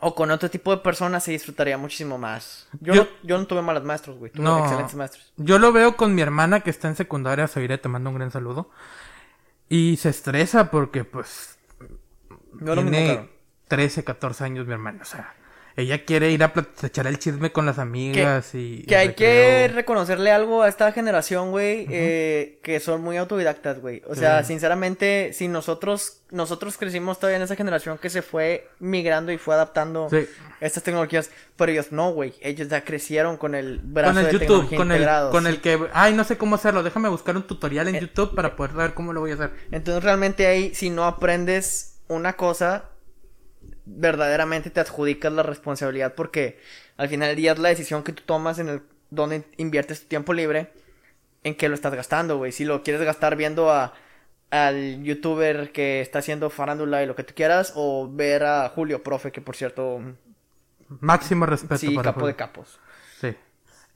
o 0.00 0.14
con 0.14 0.30
otro 0.30 0.50
tipo 0.50 0.70
de 0.74 0.82
personas 0.82 1.24
se 1.24 1.32
disfrutaría 1.32 1.76
muchísimo 1.78 2.18
más. 2.18 2.68
Yo, 2.80 2.94
Yo- 2.94 3.02
no, 3.04 3.08
yo 3.22 3.38
no 3.38 3.46
tuve 3.46 3.62
malos 3.62 3.84
maestros, 3.84 4.18
güey. 4.18 4.32
Tuve 4.32 4.44
No. 4.44 4.60
excelentes 4.60 4.94
maestros. 4.94 5.32
Yo 5.36 5.58
lo 5.58 5.72
veo 5.72 5.96
con 5.96 6.14
mi 6.14 6.22
hermana 6.22 6.60
que 6.60 6.70
está 6.70 6.88
en 6.88 6.96
secundaria, 6.96 7.46
Zaire, 7.48 7.78
te 7.78 7.88
mando 7.88 8.10
un 8.10 8.16
gran 8.16 8.30
saludo. 8.30 8.70
Y 9.68 9.96
se 9.98 10.08
estresa 10.08 10.70
porque, 10.70 11.04
pues, 11.04 11.58
lo 12.58 12.74
mismo, 12.76 12.90
tiene 12.90 13.06
cabrón. 13.08 13.30
13, 13.68 14.04
14 14.04 14.44
años 14.44 14.66
mi 14.66 14.72
hermana. 14.72 15.00
O 15.02 15.04
sea, 15.04 15.34
Ella 15.76 16.04
quiere 16.04 16.30
ir 16.30 16.42
a 16.42 16.52
echar 16.82 17.06
el 17.06 17.18
chisme 17.18 17.52
con 17.52 17.64
las 17.64 17.78
amigas 17.78 18.54
y... 18.54 18.84
Que 18.86 18.96
hay 18.96 19.14
que 19.14 19.70
reconocerle 19.72 20.30
algo 20.30 20.62
a 20.62 20.68
esta 20.68 20.92
generación, 20.92 21.50
güey, 21.50 21.86
eh, 21.90 22.58
que 22.62 22.80
son 22.80 23.02
muy 23.02 23.16
autodidactas, 23.16 23.80
güey. 23.80 24.02
O 24.06 24.14
sea, 24.14 24.42
sinceramente, 24.44 25.32
si 25.32 25.48
nosotros, 25.48 26.22
nosotros 26.30 26.76
crecimos 26.76 27.18
todavía 27.18 27.36
en 27.36 27.42
esa 27.42 27.56
generación 27.56 27.98
que 27.98 28.10
se 28.10 28.22
fue 28.22 28.68
migrando 28.78 29.32
y 29.32 29.38
fue 29.38 29.54
adaptando 29.54 30.08
Sí. 30.10 30.26
estas 30.60 30.82
tecnologías, 30.82 31.30
pero 31.56 31.72
ellos 31.72 31.92
no, 31.92 32.12
güey. 32.12 32.34
Ellos 32.40 32.68
ya 32.68 32.84
crecieron 32.84 33.36
con 33.36 33.54
el 33.54 33.78
brazo 33.78 34.14
Con 34.14 34.18
el 34.18 34.26
de 34.26 34.32
YouTube, 34.32 34.68
tecnología 34.68 34.78
con 34.78 34.92
el, 34.92 35.30
con 35.30 35.46
el 35.46 35.60
que... 35.60 35.88
Ay, 35.92 36.12
no 36.14 36.24
sé 36.24 36.36
cómo 36.36 36.56
hacerlo. 36.56 36.82
Déjame 36.82 37.08
buscar 37.08 37.36
un 37.36 37.44
tutorial 37.46 37.88
Eh, 37.88 37.90
en 37.90 38.00
YouTube 38.00 38.34
para 38.34 38.56
poder 38.56 38.72
ver 38.74 38.94
cómo 38.94 39.12
lo 39.12 39.20
voy 39.20 39.30
a 39.30 39.34
hacer. 39.34 39.52
Entonces 39.70 40.02
realmente 40.02 40.46
ahí, 40.46 40.74
si 40.74 40.90
no 40.90 41.04
aprendes 41.04 42.00
una 42.08 42.34
cosa, 42.34 42.89
verdaderamente 43.96 44.70
te 44.70 44.80
adjudicas 44.80 45.32
la 45.32 45.42
responsabilidad 45.42 46.14
porque 46.14 46.60
al 46.96 47.08
final 47.08 47.28
del 47.28 47.36
día 47.36 47.52
es 47.52 47.58
la 47.58 47.68
decisión 47.70 48.02
que 48.02 48.12
tú 48.12 48.22
tomas 48.24 48.58
en 48.58 48.68
el 48.68 48.82
donde 49.10 49.44
inviertes 49.56 50.02
tu 50.02 50.06
tiempo 50.08 50.32
libre, 50.32 50.72
en 51.42 51.54
qué 51.56 51.68
lo 51.68 51.74
estás 51.74 51.94
gastando, 51.94 52.36
güey. 52.38 52.52
Si 52.52 52.64
lo 52.64 52.82
quieres 52.82 53.02
gastar 53.02 53.36
viendo 53.36 53.70
a 53.70 53.92
al 54.50 55.02
youtuber 55.04 55.70
que 55.72 56.00
está 56.00 56.18
haciendo 56.18 56.50
farándula 56.50 57.02
y 57.02 57.06
lo 57.06 57.14
que 57.14 57.22
tú 57.24 57.34
quieras, 57.36 57.72
o 57.76 58.08
ver 58.10 58.42
a 58.44 58.68
Julio 58.68 59.02
Profe, 59.02 59.30
que 59.32 59.40
por 59.40 59.54
cierto, 59.56 60.00
Máximo 61.00 61.46
respeto 61.46 61.78
sí, 61.78 61.90
para 61.90 62.10
capo 62.10 62.20
Julio. 62.20 62.26
de 62.32 62.36
capos. 62.36 62.80
Sí. 63.20 63.36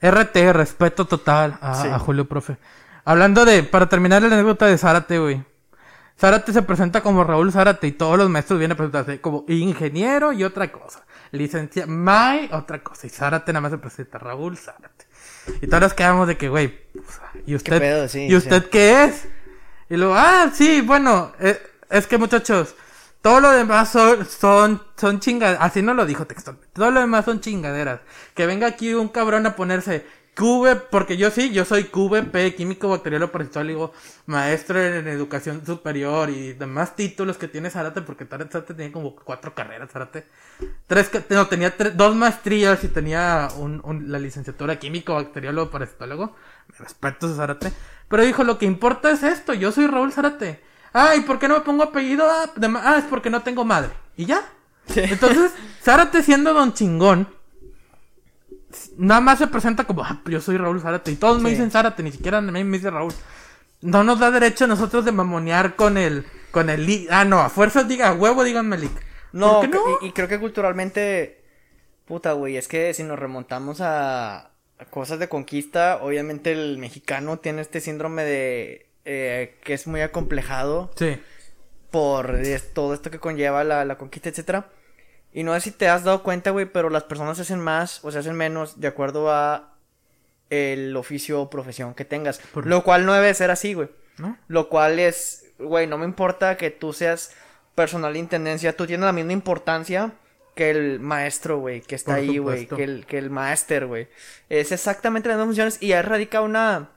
RT, 0.01 0.53
respeto 0.53 1.07
total 1.07 1.59
a, 1.61 1.75
Sí. 1.83 1.89
a 1.89 1.99
Julio, 1.99 2.27
profe. 2.29 2.57
Hablando 3.05 3.45
de, 3.45 3.63
para 3.65 3.89
terminar 3.89 4.23
la 4.23 4.29
anécdota 4.29 4.67
de 4.67 4.79
Zárate, 4.79 5.19
güey. 5.19 5.43
Zárate 6.19 6.53
se 6.53 6.63
presenta 6.63 7.03
como 7.03 7.25
Raúl 7.25 7.53
Zárate 7.53 7.87
y 7.89 7.93
todos 7.93 8.17
los 8.19 8.31
maestros 8.31 8.59
vienen 8.59 8.75
a 8.75 8.77
presentarse 8.77 9.21
como 9.21 9.45
ingeniero 9.49 10.33
y 10.33 10.45
otra 10.45 10.71
cosa. 10.71 11.05
Licencia, 11.33 11.87
May, 11.87 12.49
otra 12.53 12.83
cosa. 12.83 13.07
Y 13.07 13.11
Zárate 13.11 13.53
nada 13.53 13.63
más 13.63 13.73
se 13.73 13.79
presenta 13.79 14.19
Raúl 14.19 14.57
Zárate. 14.57 15.07
Y 15.61 15.67
todos 15.67 15.83
nos 15.83 15.95
quedamos 15.95 16.29
de 16.29 16.37
que, 16.37 16.49
güey, 16.49 16.79
¿y 17.47 17.55
usted, 17.55 17.79
pedo? 17.79 18.09
Sí, 18.09 18.27
¿y 18.29 18.37
usted 18.37 18.63
sí. 18.63 18.69
qué 18.71 19.05
es? 19.05 19.29
Y 19.91 19.97
luego, 19.97 20.15
ah, 20.17 20.51
sí, 20.55 20.81
bueno, 20.81 21.33
eh, 21.41 21.61
es 21.91 22.07
que 22.07 22.17
muchachos, 22.17 22.75
todo 23.21 23.41
lo 23.41 23.51
demás 23.51 23.91
son, 23.91 24.25
son, 24.27 24.83
son 24.97 25.21
chingaderas. 25.21 25.63
Así 25.63 25.83
no 25.83 25.95
lo 25.95 26.07
dijo 26.07 26.27
textualmente. 26.27 26.71
Todo 26.73 26.91
lo 26.91 27.01
demás 27.01 27.25
son 27.25 27.41
chingaderas. 27.41 28.01
Que 28.35 28.47
venga 28.47 28.67
aquí 28.67 28.95
un 28.95 29.09
cabrón 29.09 29.47
a 29.47 29.57
ponerse 29.57 30.07
QV, 30.35 30.89
porque 30.91 31.17
yo 31.17 31.31
sí, 31.31 31.51
yo 31.53 31.65
soy 31.65 31.85
QVP, 31.85 32.55
químico 32.57 32.89
bacteriólogo 32.89 33.33
parasitólogo, 33.33 33.93
maestro 34.27 34.83
en 34.83 35.07
educación 35.09 35.65
superior 35.65 36.29
y 36.31 36.53
demás 36.55 36.97
títulos 36.97 37.37
que 37.39 37.49
tiene 37.49 37.71
Zárate, 37.71 38.03
porque 38.03 38.27
Zárate 38.27 38.61
tenía 38.75 38.93
como 38.93 39.15
cuatro 39.15 39.55
carreras, 39.55 39.91
Zárate. 39.93 40.27
Tres, 40.87 41.11
no, 41.31 41.47
tenía 41.47 41.77
tres- 41.77 41.97
dos 41.97 42.15
maestrías 42.17 42.83
y 42.85 42.89
tenía 42.89 43.49
un, 43.59 43.81
un- 43.85 44.11
la 44.11 44.19
licenciatura 44.19 44.79
químico 44.79 45.15
bacteriólogo 45.15 45.71
parasitólogo. 45.71 46.35
Me 46.69 46.79
respeto 46.85 47.27
a 47.27 47.35
Zárate. 47.35 47.73
Pero 48.09 48.25
dijo, 48.25 48.45
lo 48.45 48.59
que 48.59 48.67
importa 48.67 49.11
es 49.11 49.23
esto, 49.23 49.55
yo 49.55 49.73
soy 49.73 49.87
Raúl 49.87 50.13
Zárate. 50.13 50.63
Ay, 50.93 51.21
¿por 51.23 51.39
qué 51.39 51.49
no 51.49 51.55
me 51.55 51.61
pongo 51.61 51.83
apellido? 51.85 52.25
Ah, 52.31 52.51
ah, 52.83 52.97
es 52.99 53.05
porque 53.05 53.31
no 53.31 53.43
tengo 53.43 53.65
madre. 53.65 53.91
Y 54.17 54.27
ya. 54.27 54.43
Entonces, 54.95 55.53
Zárate 55.83 56.23
siendo 56.23 56.53
don 56.55 56.73
chingón, 56.75 57.29
nada 58.97 59.21
más 59.21 59.39
se 59.39 59.47
presenta 59.47 59.85
como, 59.85 60.05
ah, 60.05 60.21
yo 60.27 60.41
soy 60.41 60.57
Raúl 60.57 60.81
Zárate. 60.81 61.11
Y 61.13 61.17
todos 61.17 61.41
me 61.41 61.51
dicen 61.51 61.71
Zárate, 61.71 62.03
ni 62.03 62.13
siquiera 62.13 62.39
a 62.39 62.41
mí 62.41 62.65
me 62.65 62.77
dice 62.79 62.91
Raúl. 62.91 63.13
No 63.81 64.03
nos 64.05 64.19
da 64.19 64.31
derecho 64.31 64.65
a 64.65 64.69
nosotros 64.69 65.05
de 65.05 65.13
mamonear 65.13 65.77
con 65.77 65.99
el, 65.99 66.25
con 66.51 66.71
el 66.71 67.07
Ah, 67.11 67.25
no, 67.25 67.41
a 67.41 67.51
fuerzas 67.51 67.87
diga, 67.89 68.09
a 68.09 68.15
huevo 68.15 68.43
díganme 68.45 68.79
Lick. 68.79 68.93
No. 69.33 69.63
Y, 70.03 70.07
y 70.07 70.13
creo 70.13 70.29
que 70.29 70.39
culturalmente, 70.41 71.43
puta, 72.07 72.33
güey, 72.33 72.57
es 72.57 72.69
que 72.69 72.95
si 72.95 73.03
nos 73.03 73.19
remontamos 73.19 73.81
a, 73.81 74.51
a 74.79 74.85
cosas 74.91 75.19
de 75.19 75.29
conquista, 75.29 75.99
obviamente 76.03 76.53
el 76.53 76.79
mexicano 76.79 77.39
tiene 77.39 77.61
este 77.63 77.81
síndrome 77.81 78.23
de 78.25 78.87
eh, 79.05 79.59
que 79.65 79.75
es 79.75 79.87
muy 79.87 80.01
acomplejado 80.01 80.91
Sí. 80.97 81.19
por 81.91 82.37
es- 82.37 82.73
todo 82.73 82.95
esto 82.95 83.11
que 83.11 83.19
conlleva 83.19 83.65
la, 83.65 83.85
la 83.85 83.99
conquista, 83.99 84.29
etcétera. 84.31 84.69
Y 85.35 85.43
no 85.43 85.53
sé 85.55 85.61
si 85.61 85.71
te 85.73 85.89
has 85.89 86.05
dado 86.05 86.23
cuenta, 86.23 86.51
güey, 86.51 86.65
pero 86.65 86.89
las 86.89 87.03
personas 87.03 87.37
se 87.37 87.43
hacen 87.43 87.61
más 87.61 88.03
o 88.05 88.11
se 88.11 88.19
hacen 88.21 88.35
menos 88.37 88.81
de 88.81 88.89
acuerdo 88.89 89.31
a 89.31 89.75
el 90.49 90.97
oficio 90.97 91.43
o 91.43 91.51
profesión 91.51 91.93
que 91.95 92.05
tengas. 92.05 92.39
Por- 92.39 92.67
Lo 92.67 92.85
cual 92.85 93.05
no 93.05 93.13
debe 93.13 93.35
ser 93.35 93.51
así, 93.51 93.75
güey. 93.75 93.89
¿No? 94.17 94.39
Lo 94.47 94.69
cual 94.69 95.01
es, 95.01 95.47
güey, 95.59 95.87
no 95.89 95.99
me 95.99 96.05
importa 96.05 96.57
que 96.57 96.71
tú 96.71 96.93
seas 96.93 97.33
personal 97.75 98.13
de 98.13 98.21
intendencia, 98.21 98.77
tú 98.77 98.87
tienes 98.87 99.05
la 99.05 99.13
misma 99.13 99.33
importancia 99.33 100.13
que 100.55 100.71
el 100.71 101.01
maestro, 101.01 101.59
güey, 101.59 101.81
que 101.81 101.97
está 101.97 102.13
Por 102.13 102.21
ahí, 102.21 102.39
güey, 102.39 102.67
que 102.69 102.85
el, 102.85 103.07
que 103.07 103.19
el 103.19 103.29
máster, 103.31 103.87
güey. 103.87 104.07
Es 104.49 104.71
exactamente 104.71 105.29
las 105.29 105.37
mismas 105.37 105.49
funciones 105.49 105.83
y 105.83 105.93
ahí 105.95 106.03
radica 106.03 106.43
una, 106.43 106.91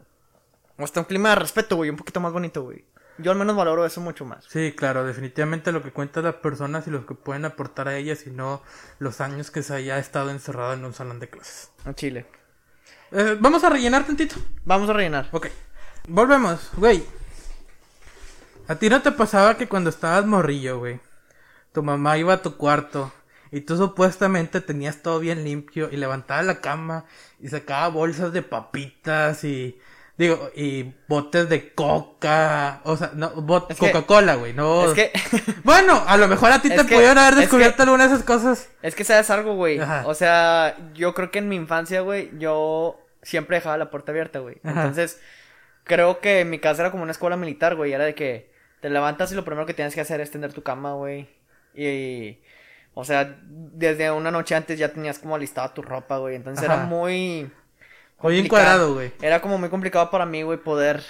hasta 0.77 0.99
un 0.99 1.05
clima 1.07 1.29
de 1.29 1.35
respeto, 1.37 1.75
güey, 1.75 1.89
un 1.89 1.97
poquito 1.97 2.19
más 2.19 2.31
bonito, 2.31 2.61
güey. 2.61 2.85
Yo 3.19 3.31
al 3.31 3.37
menos 3.37 3.55
valoro 3.55 3.85
eso 3.85 3.99
mucho 4.01 4.25
más. 4.25 4.45
Sí, 4.47 4.73
claro, 4.75 5.03
definitivamente 5.03 5.71
lo 5.71 5.81
que 5.81 5.91
cuenta 5.91 6.21
las 6.21 6.35
personas 6.35 6.87
y 6.87 6.91
los 6.91 7.05
que 7.05 7.15
pueden 7.15 7.45
aportar 7.45 7.87
a 7.87 7.97
ellas 7.97 8.27
y 8.27 8.29
no 8.29 8.61
los 8.99 9.21
años 9.21 9.49
que 9.49 9.63
se 9.63 9.73
haya 9.73 9.97
estado 9.97 10.29
encerrado 10.29 10.73
en 10.73 10.85
un 10.85 10.93
salón 10.93 11.19
de 11.19 11.29
clases. 11.29 11.71
En 11.85 11.95
Chile. 11.95 12.25
Eh, 13.11 13.37
vamos 13.39 13.63
a 13.63 13.69
rellenar 13.69 14.05
tantito. 14.05 14.35
Vamos 14.65 14.89
a 14.89 14.93
rellenar. 14.93 15.29
Ok. 15.31 15.47
Volvemos, 16.07 16.69
güey. 16.75 17.03
¿A 18.67 18.75
ti 18.75 18.89
no 18.89 19.01
te 19.01 19.11
pasaba 19.11 19.57
que 19.57 19.67
cuando 19.67 19.89
estabas 19.89 20.25
morrillo, 20.25 20.79
güey? 20.79 20.99
Tu 21.71 21.81
mamá 21.81 22.17
iba 22.17 22.33
a 22.33 22.41
tu 22.41 22.57
cuarto 22.57 23.13
y 23.51 23.61
tú 23.61 23.77
supuestamente 23.77 24.61
tenías 24.61 25.01
todo 25.01 25.19
bien 25.19 25.43
limpio 25.43 25.89
y 25.91 25.97
levantaba 25.97 26.41
la 26.43 26.59
cama 26.59 27.05
y 27.39 27.47
sacaba 27.47 27.87
bolsas 27.87 28.33
de 28.33 28.41
papitas 28.41 29.43
y 29.43 29.79
digo 30.17 30.49
y 30.55 30.93
botes 31.07 31.47
de 31.49 31.73
coca, 31.73 32.81
o 32.83 32.97
sea, 32.97 33.11
no 33.13 33.31
Es 33.69 33.77
Coca-Cola, 33.77 34.35
güey, 34.35 34.53
no. 34.53 34.85
Es 34.91 34.93
que, 34.93 35.11
Bueno, 35.63 36.03
a 36.07 36.17
lo 36.17 36.27
mejor 36.27 36.51
a 36.51 36.61
ti 36.61 36.69
Es 36.71 36.75
te 36.81 36.87
que- 36.87 36.95
pudieron 36.95 37.17
haber 37.17 37.33
es 37.35 37.39
descubierto 37.41 37.77
que- 37.77 37.83
alguna 37.83 38.07
de 38.07 38.13
esas 38.15 38.25
cosas. 38.25 38.69
es 38.81 38.95
que 38.95 39.03
sabes 39.03 39.29
algo, 39.29 39.55
güey. 39.55 39.79
O 40.05 40.13
sea, 40.13 40.75
yo 40.93 41.13
creo 41.13 41.29
que 41.31 41.39
en 41.39 41.49
mi 41.49 41.55
infancia, 41.55 42.01
güey, 42.01 42.31
yo 42.39 42.99
siempre 43.21 43.57
dejaba 43.57 43.77
la 43.77 43.89
puerta 43.91 44.11
abierta, 44.11 44.39
güey. 44.39 44.57
Entonces, 44.63 45.19
creo 45.83 46.19
que 46.19 46.45
mi 46.45 46.59
casa 46.59 46.81
era 46.81 46.91
como 46.91 47.03
una 47.03 47.11
escuela 47.11 47.37
militar, 47.37 47.75
güey. 47.75 47.93
Era 47.93 48.05
de 48.05 48.15
que 48.15 48.51
te 48.81 48.89
levantas 48.89 49.31
y 49.31 49.35
lo 49.35 49.45
primero 49.45 49.65
que 49.65 49.73
tienes 49.73 49.93
que 49.95 50.01
hacer 50.01 50.19
es 50.21 50.31
tender 50.31 50.53
tu 50.53 50.63
cama, 50.63 50.93
güey. 50.93 51.29
Y, 51.75 52.39
o 52.95 53.03
sea, 53.03 53.37
desde 53.43 54.09
una 54.11 54.31
noche 54.31 54.55
antes 54.55 54.79
ya 54.79 54.89
tenías 54.91 55.19
como 55.19 55.35
alistada 55.35 55.73
tu 55.73 55.81
ropa, 55.83 56.17
güey. 56.17 56.35
Entonces 56.35 56.65
Ajá. 56.65 56.73
era 56.75 56.83
muy... 56.85 57.51
Complicado. 58.17 58.45
encuadrado, 58.45 58.93
güey. 58.95 59.11
Era 59.21 59.41
como 59.41 59.57
muy 59.57 59.69
complicado 59.69 60.09
para 60.09 60.25
mí, 60.25 60.41
güey, 60.41 60.57
poder 60.57 61.03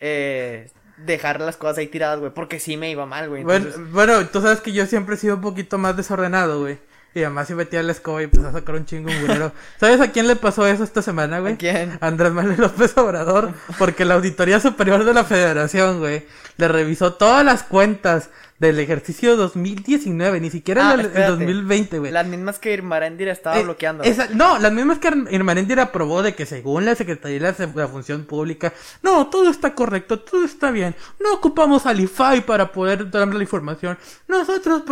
eh, 0.00 0.68
dejar 0.96 1.40
las 1.40 1.56
cosas 1.56 1.78
ahí 1.78 1.86
tiradas, 1.86 2.18
güey. 2.18 2.32
Porque 2.32 2.58
sí 2.58 2.76
me 2.76 2.90
iba 2.90 3.06
mal, 3.06 3.28
güey. 3.28 3.44
Bueno, 3.44 3.66
Entonces, 3.66 3.92
bueno, 3.92 4.26
tú 4.26 4.40
sabes 4.40 4.60
que 4.60 4.72
yo 4.72 4.86
siempre 4.86 5.14
he 5.14 5.18
sido 5.18 5.36
un 5.36 5.40
poquito 5.42 5.78
más 5.78 5.96
desordenado, 5.96 6.60
güey. 6.60 6.78
Y 7.14 7.20
además 7.20 7.48
si 7.48 7.54
metía 7.54 7.82
la 7.82 7.92
escoba 7.92 8.20
y 8.20 8.24
empezó 8.24 8.46
a 8.48 8.52
sacar 8.52 8.76
un 8.76 8.84
chingo 8.86 9.10
un 9.10 9.20
burero. 9.20 9.52
¿Sabes 9.80 10.00
a 10.00 10.12
quién 10.12 10.28
le 10.28 10.36
pasó 10.36 10.66
eso 10.66 10.84
esta 10.84 11.02
semana, 11.02 11.40
güey? 11.40 11.54
¿A 11.54 11.58
quién? 11.58 11.98
Andrés 12.00 12.32
Manuel 12.32 12.60
López 12.60 12.96
Obrador. 12.96 13.52
Porque 13.78 14.04
la 14.04 14.14
Auditoría 14.14 14.60
Superior 14.60 15.04
de 15.04 15.12
la 15.14 15.24
Federación, 15.24 15.98
güey, 15.98 16.24
le 16.56 16.68
revisó 16.68 17.14
todas 17.14 17.44
las 17.44 17.62
cuentas 17.64 18.30
del 18.60 18.78
ejercicio 18.78 19.36
2019, 19.36 20.38
ni 20.38 20.50
siquiera 20.50 20.90
Ah, 20.90 20.94
el, 20.94 21.00
el 21.00 21.06
espérate. 21.06 21.30
2020, 21.30 21.98
güey. 21.98 22.12
Las 22.12 22.26
mismas 22.26 22.58
que 22.58 22.74
Irma 22.74 22.96
Arendira 22.96 23.32
estaba 23.32 23.58
Eh, 23.58 23.64
bloqueando. 23.64 24.04
esa- 24.04 24.28
no, 24.34 24.58
las 24.58 24.70
mismas 24.70 24.98
que 24.98 25.08
Irmarendir 25.30 25.80
aprobó 25.80 26.22
de 26.22 26.34
que 26.34 26.44
según 26.44 26.84
la 26.84 26.94
Secretaría 26.94 27.52
de 27.52 27.68
la, 27.74 27.88
Función 27.88 28.24
Pública, 28.26 28.72
no, 29.02 29.28
todo 29.28 29.48
está 29.50 29.74
correcto, 29.74 30.20
todo 30.20 30.44
está 30.44 30.70
bien. 30.70 30.94
No 31.18 31.32
ocupamos 31.32 31.86
al 31.86 32.00
IFAI 32.00 32.42
para 32.42 32.70
poder 32.70 33.10
darle 33.10 33.34
la 33.38 33.42
información. 33.44 33.98
Nosotros 34.28 34.82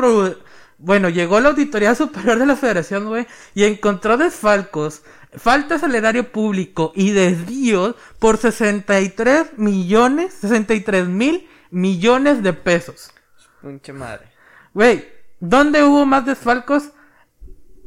Bueno, 0.79 1.09
llegó 1.09 1.41
la 1.41 1.49
Auditoría 1.49 1.95
Superior 1.97 2.39
de 2.39 2.47
la 2.47 2.55
Federación, 2.55 3.07
güey, 3.07 3.27
y 3.55 3.65
encontró 3.65 4.17
desfalcos, 4.17 5.03
faltas 5.37 5.83
al 5.83 5.95
erario 5.95 6.31
público 6.31 6.93
y 6.95 7.11
desvíos 7.11 7.97
por 8.21 8.39
63 8.39 9.59
millones, 9.59 10.35
63 10.35 11.09
mil 11.09 11.49
millones 11.71 12.45
de 12.45 12.53
pesos. 12.53 13.13
Pinche 13.61 13.93
madre. 13.93 14.29
Güey, 14.73 15.05
¿dónde 15.41 15.83
hubo 15.83 16.07
más 16.07 16.25
desfalcos? 16.25 16.91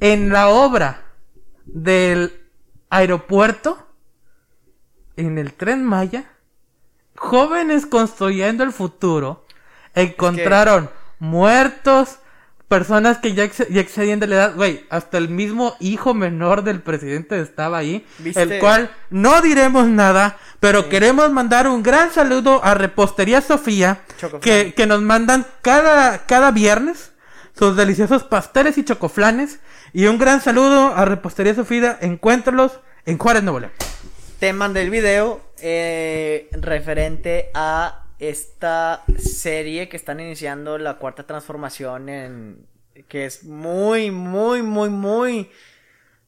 En 0.01 0.29
la 0.29 0.49
obra 0.49 1.05
del 1.65 2.33
aeropuerto, 2.89 3.87
en 5.15 5.37
el 5.37 5.53
tren 5.53 5.85
Maya, 5.85 6.29
jóvenes 7.15 7.85
construyendo 7.85 8.63
el 8.63 8.73
futuro, 8.73 9.45
encontraron 9.93 10.89
muertos, 11.19 12.17
personas 12.71 13.17
que 13.17 13.33
ya, 13.33 13.43
ex- 13.43 13.67
ya 13.69 13.81
excedían 13.81 14.21
de 14.21 14.27
la 14.27 14.35
edad, 14.35 14.55
güey, 14.55 14.85
hasta 14.89 15.17
el 15.17 15.27
mismo 15.27 15.75
hijo 15.81 16.13
menor 16.13 16.63
del 16.63 16.79
presidente 16.81 17.37
estaba 17.41 17.79
ahí, 17.79 18.05
¿Viste? 18.19 18.41
el 18.41 18.59
cual 18.59 18.89
no 19.09 19.41
diremos 19.41 19.87
nada, 19.87 20.37
pero 20.61 20.87
queremos 20.87 21.29
mandar 21.33 21.67
un 21.67 21.83
gran 21.83 22.13
saludo 22.13 22.63
a 22.63 22.73
Repostería 22.73 23.41
Sofía, 23.41 23.99
que, 24.39 24.73
que 24.73 24.87
nos 24.87 25.01
mandan 25.01 25.45
cada, 25.61 26.19
cada 26.25 26.51
viernes 26.51 27.11
sus 27.59 27.75
deliciosos 27.75 28.23
pasteles 28.23 28.77
y 28.77 28.85
chocoflanes. 28.85 29.59
Y 29.91 30.05
un 30.05 30.17
gran 30.17 30.39
saludo 30.39 30.95
a 30.95 31.03
Repostería 31.03 31.53
Sofida. 31.53 31.97
Encuéntralos 31.99 32.79
en 33.05 33.17
Juárez, 33.17 33.43
Nuevo 33.43 33.59
León. 33.59 33.73
Tema 34.39 34.69
del 34.69 34.89
video 34.89 35.41
eh, 35.59 36.47
referente 36.53 37.49
a 37.53 38.05
esta 38.21 39.03
serie 39.17 39.89
que 39.89 39.97
están 39.97 40.19
iniciando 40.19 40.77
la 40.77 40.97
cuarta 40.97 41.23
transformación 41.25 42.07
en 42.07 42.65
que 43.07 43.25
es 43.25 43.43
muy 43.43 44.11
muy 44.11 44.61
muy 44.61 44.89
muy 44.89 45.49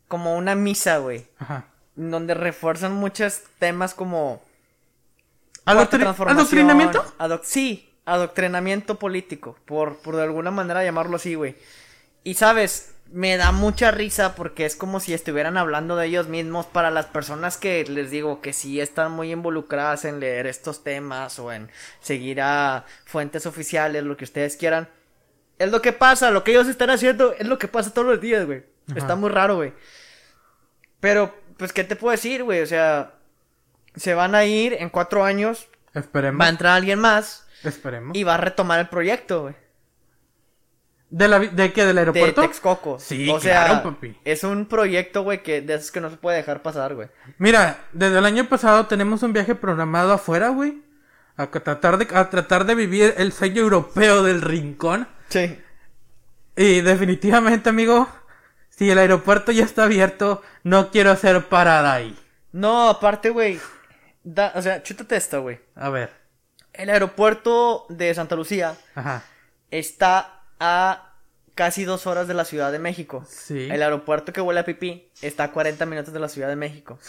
como 0.07 0.35
una 0.35 0.55
misa, 0.55 0.97
güey, 0.97 1.27
Ajá. 1.37 1.67
donde 1.95 2.33
refuerzan 2.33 2.93
muchos 2.93 3.43
temas 3.59 3.93
como 3.93 4.41
cuarta 5.65 5.83
Adoctri- 5.97 6.01
transformación, 6.01 6.39
¿Adoctrinamiento? 6.39 7.05
adoc- 7.19 7.43
sí, 7.43 7.93
adoctrinamiento 8.05 8.97
político, 8.99 9.55
por, 9.65 9.97
por 9.97 10.15
de 10.15 10.23
alguna 10.23 10.51
manera 10.51 10.83
llamarlo 10.83 11.15
así, 11.17 11.35
güey. 11.35 11.55
Y 12.23 12.33
sabes, 12.33 12.92
me 13.13 13.37
da 13.37 13.51
mucha 13.51 13.91
risa 13.91 14.33
porque 14.33 14.65
es 14.65 14.75
como 14.75 14.99
si 14.99 15.13
estuvieran 15.13 15.55
hablando 15.55 15.95
de 15.95 16.07
ellos 16.07 16.27
mismos 16.27 16.65
para 16.65 16.89
las 16.89 17.05
personas 17.05 17.57
que 17.57 17.85
les 17.85 18.09
digo 18.09 18.41
que 18.41 18.53
sí 18.53 18.81
están 18.81 19.11
muy 19.11 19.31
involucradas 19.31 20.03
en 20.03 20.19
leer 20.19 20.47
estos 20.47 20.83
temas 20.83 21.37
o 21.37 21.51
en 21.53 21.69
seguir 22.01 22.41
a 22.41 22.85
fuentes 23.05 23.45
oficiales, 23.45 24.03
lo 24.03 24.17
que 24.17 24.23
ustedes 24.23 24.57
quieran. 24.57 24.89
Es 25.59 25.71
lo 25.71 25.79
que 25.81 25.93
pasa, 25.93 26.31
lo 26.31 26.43
que 26.43 26.51
ellos 26.51 26.67
están 26.67 26.89
haciendo 26.89 27.33
es 27.33 27.47
lo 27.47 27.59
que 27.59 27.67
pasa 27.67 27.93
todos 27.93 28.07
los 28.07 28.19
días, 28.19 28.47
güey. 28.47 28.63
Está 28.95 29.15
muy 29.15 29.29
raro, 29.29 29.57
güey. 29.57 29.73
Pero, 30.99 31.35
pues, 31.57 31.71
¿qué 31.71 31.83
te 31.83 31.95
puedo 31.95 32.11
decir, 32.11 32.43
güey? 32.43 32.61
O 32.61 32.65
sea, 32.65 33.13
se 33.95 34.15
van 34.15 34.33
a 34.33 34.45
ir 34.45 34.73
en 34.73 34.89
cuatro 34.89 35.23
años, 35.23 35.67
Esperemos. 35.93 36.41
va 36.41 36.45
a 36.47 36.49
entrar 36.49 36.75
alguien 36.75 36.97
más 36.97 37.45
Esperemos. 37.63 38.17
y 38.17 38.23
va 38.23 38.33
a 38.33 38.37
retomar 38.37 38.79
el 38.79 38.89
proyecto, 38.89 39.43
güey. 39.43 39.55
¿De, 41.13 41.27
la, 41.27 41.37
¿De 41.37 41.71
qué? 41.71 41.85
¿Del 41.85 41.95
De 41.95 42.01
aeropuerto? 42.01 42.41
Texcoco. 42.41 42.97
Sí, 42.99 43.29
o 43.29 43.39
sea, 43.39 43.65
claro, 43.65 43.83
papi. 43.83 44.17
es 44.25 44.43
un 44.43 44.65
proyecto, 44.65 45.21
güey, 45.21 45.43
que 45.43 45.61
de 45.61 45.75
esos 45.75 45.91
que 45.91 46.01
no 46.01 46.09
se 46.09 46.17
puede 46.17 46.37
dejar 46.37 46.63
pasar, 46.63 46.95
güey. 46.95 47.07
Mira, 47.37 47.85
desde 47.91 48.17
el 48.17 48.25
año 48.25 48.49
pasado 48.49 48.87
tenemos 48.87 49.21
un 49.21 49.31
viaje 49.31 49.53
programado 49.53 50.11
afuera, 50.11 50.49
güey. 50.49 50.81
A 51.37 51.51
tratar 51.51 51.99
de, 51.99 52.07
a 52.17 52.31
tratar 52.31 52.65
de 52.65 52.73
vivir 52.73 53.13
el 53.17 53.31
sello 53.31 53.61
europeo 53.61 54.23
del 54.23 54.41
rincón. 54.41 55.07
Sí. 55.29 55.61
Y 56.55 56.81
definitivamente, 56.81 57.69
amigo, 57.69 58.07
si 58.69 58.89
el 58.89 58.97
aeropuerto 58.97 59.51
ya 59.51 59.65
está 59.65 59.83
abierto, 59.83 60.41
no 60.63 60.89
quiero 60.89 61.11
hacer 61.11 61.45
parada 61.45 61.93
ahí. 61.93 62.17
No, 62.53 62.89
aparte, 62.89 63.29
güey. 63.29 63.59
o 64.55 64.61
sea, 64.63 64.81
chútate 64.81 65.15
esto, 65.15 65.43
güey. 65.43 65.59
A 65.75 65.89
ver. 65.89 66.09
El 66.73 66.89
aeropuerto 66.89 67.85
de 67.89 68.15
Santa 68.15 68.35
Lucía 68.35 68.75
Ajá. 68.95 69.23
está 69.69 70.32
a 70.59 71.13
casi 71.55 71.83
dos 71.85 72.07
horas 72.07 72.27
de 72.27 72.33
la 72.33 72.45
Ciudad 72.45 72.71
de 72.71 72.79
México. 72.79 73.25
Sí. 73.27 73.67
El 73.71 73.81
aeropuerto 73.83 74.33
que 74.33 74.41
huele 74.41 74.59
a 74.61 74.65
pipí 74.65 75.07
está 75.21 75.45
a 75.45 75.51
40 75.51 75.85
minutos 75.85 76.13
de 76.13 76.19
la 76.19 76.29
Ciudad 76.29 76.47
de 76.49 76.55
México. 76.55 76.99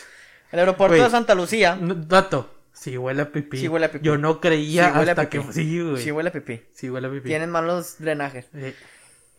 El 0.53 0.59
aeropuerto 0.61 1.03
de 1.03 1.11
Santa 1.11 1.35
Lucía 1.35 1.77
No, 1.81 1.95
dato. 1.95 2.51
Sí 2.73 2.99
huele 2.99 3.23
a 3.23 3.31
pipí. 3.33 3.59
Sí 3.59 3.69
huele 3.69 3.87
a 3.87 3.91
pipí. 3.93 4.05
Yo 4.05 4.19
no 4.19 4.41
creía 4.41 4.91
sí 4.93 4.99
huele 4.99 5.11
a 5.11 5.13
hasta 5.13 5.31
pipí. 5.31 5.47
que... 5.47 5.53
Sí, 5.53 5.81
güey. 5.81 6.03
Sí 6.03 6.11
huele 6.13 6.29
a 6.29 6.33
pipí. 6.33 6.63
Sí 6.73 6.91
huele 6.91 7.07
a 7.07 7.11
pipí. 7.11 7.29
Tienen 7.29 7.51
malos 7.51 7.97
drenajes. 7.99 8.47
Eh, 8.55 8.75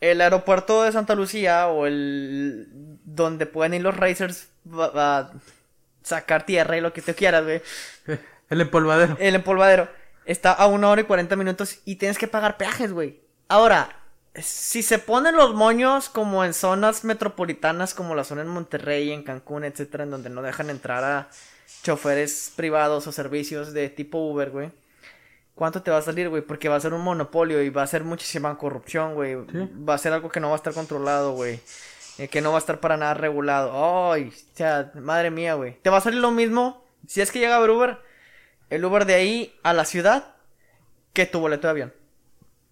El 0.00 0.20
aeropuerto 0.20 0.82
de 0.82 0.92
Santa 0.92 1.14
Lucía 1.14 1.68
o 1.68 1.86
el 1.86 2.66
donde 3.04 3.46
pueden 3.46 3.74
ir 3.74 3.82
los 3.82 3.96
racers 3.96 4.48
a, 4.72 4.90
a 4.94 5.32
sacar 6.02 6.46
tierra 6.46 6.76
y 6.76 6.80
lo 6.80 6.92
que 6.92 7.02
tú 7.02 7.12
quieras, 7.14 7.44
güey. 7.44 7.62
el 8.50 8.60
empolvadero. 8.60 9.16
El 9.20 9.34
empolvadero 9.34 9.88
está 10.24 10.52
a 10.52 10.66
una 10.66 10.88
hora 10.88 11.02
y 11.02 11.04
40 11.04 11.36
minutos 11.36 11.78
y 11.84 11.96
tienes 11.96 12.18
que 12.18 12.26
pagar 12.28 12.56
peajes, 12.56 12.92
güey. 12.92 13.20
Ahora, 13.48 13.96
si 14.34 14.82
se 14.82 14.98
ponen 14.98 15.36
los 15.36 15.54
moños 15.54 16.08
como 16.08 16.44
en 16.44 16.52
zonas 16.52 17.04
metropolitanas 17.04 17.94
como 17.94 18.14
la 18.14 18.24
zona 18.24 18.42
en 18.42 18.48
Monterrey, 18.48 19.12
en 19.12 19.22
Cancún, 19.22 19.64
etcétera, 19.64 20.04
en 20.04 20.10
donde 20.10 20.30
no 20.30 20.42
dejan 20.42 20.70
entrar 20.70 21.04
a 21.04 21.28
choferes 21.82 22.52
privados 22.54 23.06
o 23.06 23.12
servicios 23.12 23.72
de 23.72 23.88
tipo 23.88 24.18
Uber, 24.18 24.50
güey. 24.50 24.70
¿Cuánto 25.54 25.82
te 25.82 25.90
va 25.90 25.98
a 25.98 26.02
salir, 26.02 26.28
güey? 26.28 26.42
Porque 26.42 26.68
va 26.68 26.76
a 26.76 26.80
ser 26.80 26.92
un 26.92 27.00
monopolio 27.00 27.62
y 27.62 27.70
va 27.70 27.82
a 27.82 27.86
ser 27.86 28.04
muchísima 28.04 28.58
corrupción, 28.58 29.14
güey. 29.14 29.36
Sí. 29.50 29.70
Va 29.88 29.94
a 29.94 29.98
ser 29.98 30.12
algo 30.12 30.28
que 30.28 30.40
no 30.40 30.48
va 30.48 30.54
a 30.54 30.56
estar 30.56 30.74
controlado, 30.74 31.32
güey. 31.32 31.60
Eh, 32.18 32.28
que 32.28 32.42
no 32.42 32.50
va 32.50 32.56
a 32.56 32.58
estar 32.58 32.78
para 32.78 32.98
nada 32.98 33.14
regulado. 33.14 34.12
Ay, 34.12 34.28
o 34.34 34.56
sea, 34.56 34.90
madre 34.94 35.30
mía, 35.30 35.54
güey. 35.54 35.78
Te 35.80 35.88
va 35.88 35.98
a 35.98 36.02
salir 36.02 36.20
lo 36.20 36.30
mismo 36.30 36.84
si 37.06 37.22
es 37.22 37.30
que 37.30 37.38
llega 37.38 37.54
a 37.54 37.58
haber 37.58 37.70
Uber. 37.70 37.98
El 38.68 38.84
Uber 38.84 39.06
de 39.06 39.14
ahí 39.14 39.54
a 39.62 39.72
la 39.72 39.84
ciudad 39.86 40.34
que 41.14 41.24
tu 41.24 41.40
boleto 41.40 41.68
de 41.68 41.70
avión. 41.70 41.94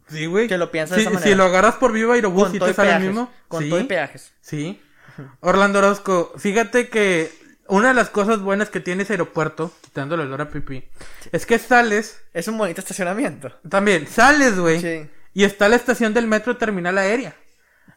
Sí, 0.09 0.27
güey. 0.27 0.49
Que 0.49 0.59
lo 0.59 0.71
piensas 0.71 0.97
de 0.97 1.03
Sí, 1.03 1.07
esa 1.09 1.15
manera. 1.15 1.31
Si 1.31 1.37
lo 1.37 1.45
agarras 1.45 1.75
por 1.77 1.93
Viva 1.93 2.15
Aerobús, 2.15 2.45
Con 2.45 2.53
¿sí 2.53 2.59
todo 2.59 2.67
te 2.67 2.73
y 2.73 2.75
sale 2.75 2.93
el 2.97 3.03
mismo? 3.03 3.31
Con 3.49 3.63
sí. 3.63 3.71
todo 3.71 3.81
y 3.81 3.85
peajes. 3.85 4.33
Sí. 4.41 4.81
Orlando 5.41 5.79
Orozco, 5.79 6.33
fíjate 6.37 6.89
que 6.89 7.31
una 7.69 7.89
de 7.89 7.95
las 7.95 8.11
cosas 8.11 8.41
buenas 8.41 8.69
que 8.69 8.81
tiene 8.81 9.05
ese 9.05 9.15
aeropuerto, 9.15 9.73
quitando 9.81 10.17
el 10.17 10.23
olor 10.23 10.43
a 10.43 10.51
pipí, 10.51 10.85
es 11.33 11.47
que 11.47 11.59
sales, 11.59 12.21
Es 12.35 12.49
un 12.49 12.59
bonito 12.59 12.81
estacionamiento. 12.81 13.53
también, 13.69 14.07
sales, 14.09 14.59
güey, 14.59 14.81
Sí. 14.81 15.09
y 15.33 15.45
está 15.45 15.69
la 15.69 15.77
estación 15.77 16.13
del 16.15 16.27
metro 16.27 16.57
terminal 16.57 16.99
aérea. 16.99 17.35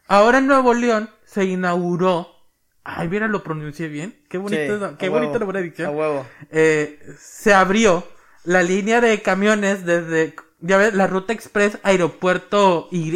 Ahora 0.06 0.38
en 0.38 0.46
Nuevo 0.46 0.72
León 0.74 1.10
se 1.26 1.44
inauguró, 1.44 2.28
ay, 2.84 3.08
mira, 3.08 3.26
lo 3.28 3.42
pronuncié 3.42 3.88
bien, 3.88 4.22
qué 4.30 4.38
bonito, 4.38 4.88
Sí, 4.90 4.94
qué 4.98 5.08
bonito 5.10 5.38
la 5.38 5.44
buena 5.44 5.60
dicción. 5.60 5.88
A 5.88 5.90
huevo. 5.90 6.26
Eh, 6.50 6.98
se 7.20 7.52
abrió 7.52 8.06
la 8.44 8.62
línea 8.62 9.00
de 9.02 9.20
camiones 9.20 9.84
desde, 9.84 10.34
ya 10.60 10.76
ves, 10.76 10.94
la 10.94 11.06
ruta 11.06 11.32
express 11.32 11.78
aeropuerto 11.82 12.88
Y. 12.90 13.12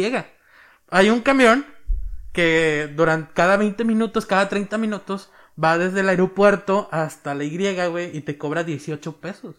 Hay 0.89 1.09
un 1.09 1.21
camión 1.21 1.65
que 2.31 2.89
durante 2.95 3.33
cada 3.33 3.57
20 3.57 3.83
minutos, 3.83 4.25
cada 4.25 4.49
30 4.49 4.77
minutos, 4.77 5.29
va 5.61 5.77
desde 5.77 5.99
el 6.01 6.09
aeropuerto 6.09 6.87
hasta 6.91 7.35
la 7.35 7.43
Y, 7.43 7.87
güey, 7.89 8.15
y 8.15 8.21
te 8.21 8.37
cobra 8.37 8.63
18 8.63 9.17
pesos. 9.17 9.55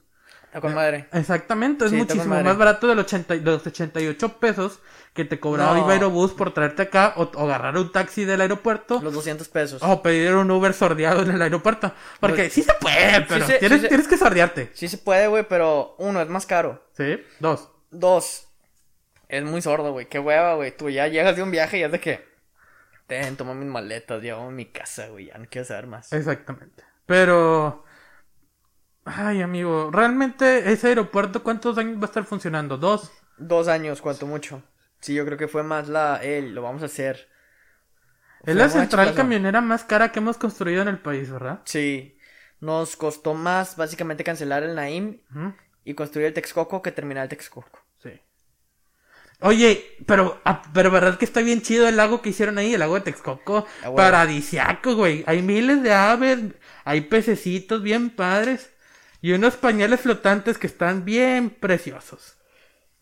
Está 0.46 0.60
con 0.60 0.74
madre. 0.74 1.08
Exactamente, 1.12 1.84
es 1.84 1.90
Sí, 1.90 1.96
muchísimo 1.96 2.40
más 2.40 2.56
barato 2.56 2.86
de 2.86 2.94
los, 2.94 3.06
80, 3.06 3.34
y- 3.34 3.40
de 3.40 3.50
los 3.50 3.66
88 3.66 4.38
pesos 4.38 4.78
que 5.12 5.24
te 5.24 5.40
cobraba 5.40 5.76
No. 5.76 5.88
Aerobús 5.88 6.30
por 6.32 6.54
traerte 6.54 6.82
acá 6.82 7.12
o, 7.16 7.22
o 7.34 7.44
agarrar 7.44 7.76
un 7.76 7.90
taxi 7.90 8.24
del 8.24 8.40
aeropuerto 8.40 9.00
Los 9.02 9.14
200 9.14 9.48
pesos. 9.48 9.82
o 9.82 10.00
pedir 10.00 10.32
un 10.34 10.48
Uber 10.52 10.72
sordeado 10.72 11.22
en 11.22 11.32
el 11.32 11.42
aeropuerto. 11.42 11.92
Porque 12.20 12.44
Los- 12.44 12.52
sí 12.52 12.62
se 12.62 12.72
puede, 12.74 13.22
pero 13.22 13.44
se- 13.46 13.58
tienes, 13.58 13.78
sí 13.78 13.82
se- 13.82 13.88
tienes 13.88 14.06
que 14.06 14.16
sordearte. 14.16 14.70
Sí 14.74 14.86
se 14.86 14.98
puede, 14.98 15.26
güey, 15.26 15.44
pero 15.48 15.96
uno, 15.98 16.20
es 16.22 16.28
más 16.28 16.46
caro. 16.46 16.84
Sí, 16.96 17.20
dos. 17.40 17.68
Dos, 17.94 18.48
es 19.28 19.44
muy 19.44 19.62
sordo, 19.62 19.92
güey. 19.92 20.08
Qué 20.08 20.18
hueva, 20.18 20.54
güey. 20.54 20.76
Tú 20.76 20.90
ya 20.90 21.08
llegas 21.08 21.36
de 21.36 21.42
un 21.42 21.50
viaje 21.50 21.78
y 21.78 21.82
es 21.82 21.92
de 21.92 22.00
que... 22.00 22.34
Ten, 23.06 23.36
toma 23.36 23.54
mis 23.54 23.68
maletas, 23.68 24.22
llevo 24.22 24.42
a 24.42 24.50
mi 24.50 24.66
casa, 24.66 25.08
güey. 25.08 25.26
Ya 25.26 25.38
no 25.38 25.46
quiero 25.50 25.66
saber 25.66 25.86
más. 25.86 26.12
Exactamente. 26.12 26.82
Pero. 27.06 27.84
Ay, 29.04 29.42
amigo, 29.42 29.90
realmente 29.92 30.72
ese 30.72 30.88
aeropuerto, 30.88 31.42
¿cuántos 31.42 31.76
años 31.76 31.98
va 31.98 32.02
a 32.02 32.06
estar 32.06 32.24
funcionando? 32.24 32.78
¿Dos? 32.78 33.12
Dos 33.36 33.68
años, 33.68 34.00
cuanto 34.00 34.26
mucho. 34.26 34.62
Sí, 35.00 35.12
yo 35.12 35.26
creo 35.26 35.36
que 35.36 35.48
fue 35.48 35.62
más 35.62 35.88
la... 35.88 36.16
El, 36.22 36.54
lo 36.54 36.62
vamos 36.62 36.82
a 36.82 36.86
hacer. 36.86 37.28
Es 38.44 38.56
la 38.56 38.70
Fue 38.70 38.80
central 38.80 39.14
camionera 39.14 39.60
más 39.60 39.84
cara 39.84 40.10
que 40.10 40.20
hemos 40.20 40.38
construido 40.38 40.80
en 40.80 40.88
el 40.88 40.98
país, 40.98 41.30
¿verdad? 41.30 41.60
Sí. 41.64 42.18
Nos 42.60 42.96
costó 42.96 43.34
más, 43.34 43.76
básicamente, 43.76 44.24
cancelar 44.24 44.62
el 44.62 44.74
Naim 44.74 45.20
y 45.84 45.92
construir 45.92 46.28
el 46.28 46.32
Texcoco 46.32 46.80
que 46.80 46.92
terminar 46.92 47.24
el 47.24 47.28
Texcoco. 47.28 47.83
Oye, 49.40 49.96
pero, 50.06 50.40
ah, 50.44 50.62
pero 50.72 50.90
verdad 50.90 51.18
que 51.18 51.24
está 51.24 51.40
bien 51.40 51.62
chido 51.62 51.86
el 51.86 51.96
lago 51.96 52.22
que 52.22 52.30
hicieron 52.30 52.58
ahí, 52.58 52.74
el 52.74 52.80
lago 52.80 52.94
de 52.94 53.02
Texcoco. 53.02 53.66
Ah. 53.82 53.94
Paradisiaco, 53.94 54.94
güey. 54.94 55.24
Hay 55.26 55.42
miles 55.42 55.82
de 55.82 55.92
aves, 55.92 56.38
hay 56.84 57.02
pececitos 57.02 57.82
bien 57.82 58.10
padres. 58.10 58.70
Y 59.20 59.32
unos 59.32 59.56
pañales 59.56 60.00
flotantes 60.00 60.58
que 60.58 60.66
están 60.66 61.04
bien 61.04 61.50
preciosos. 61.50 62.36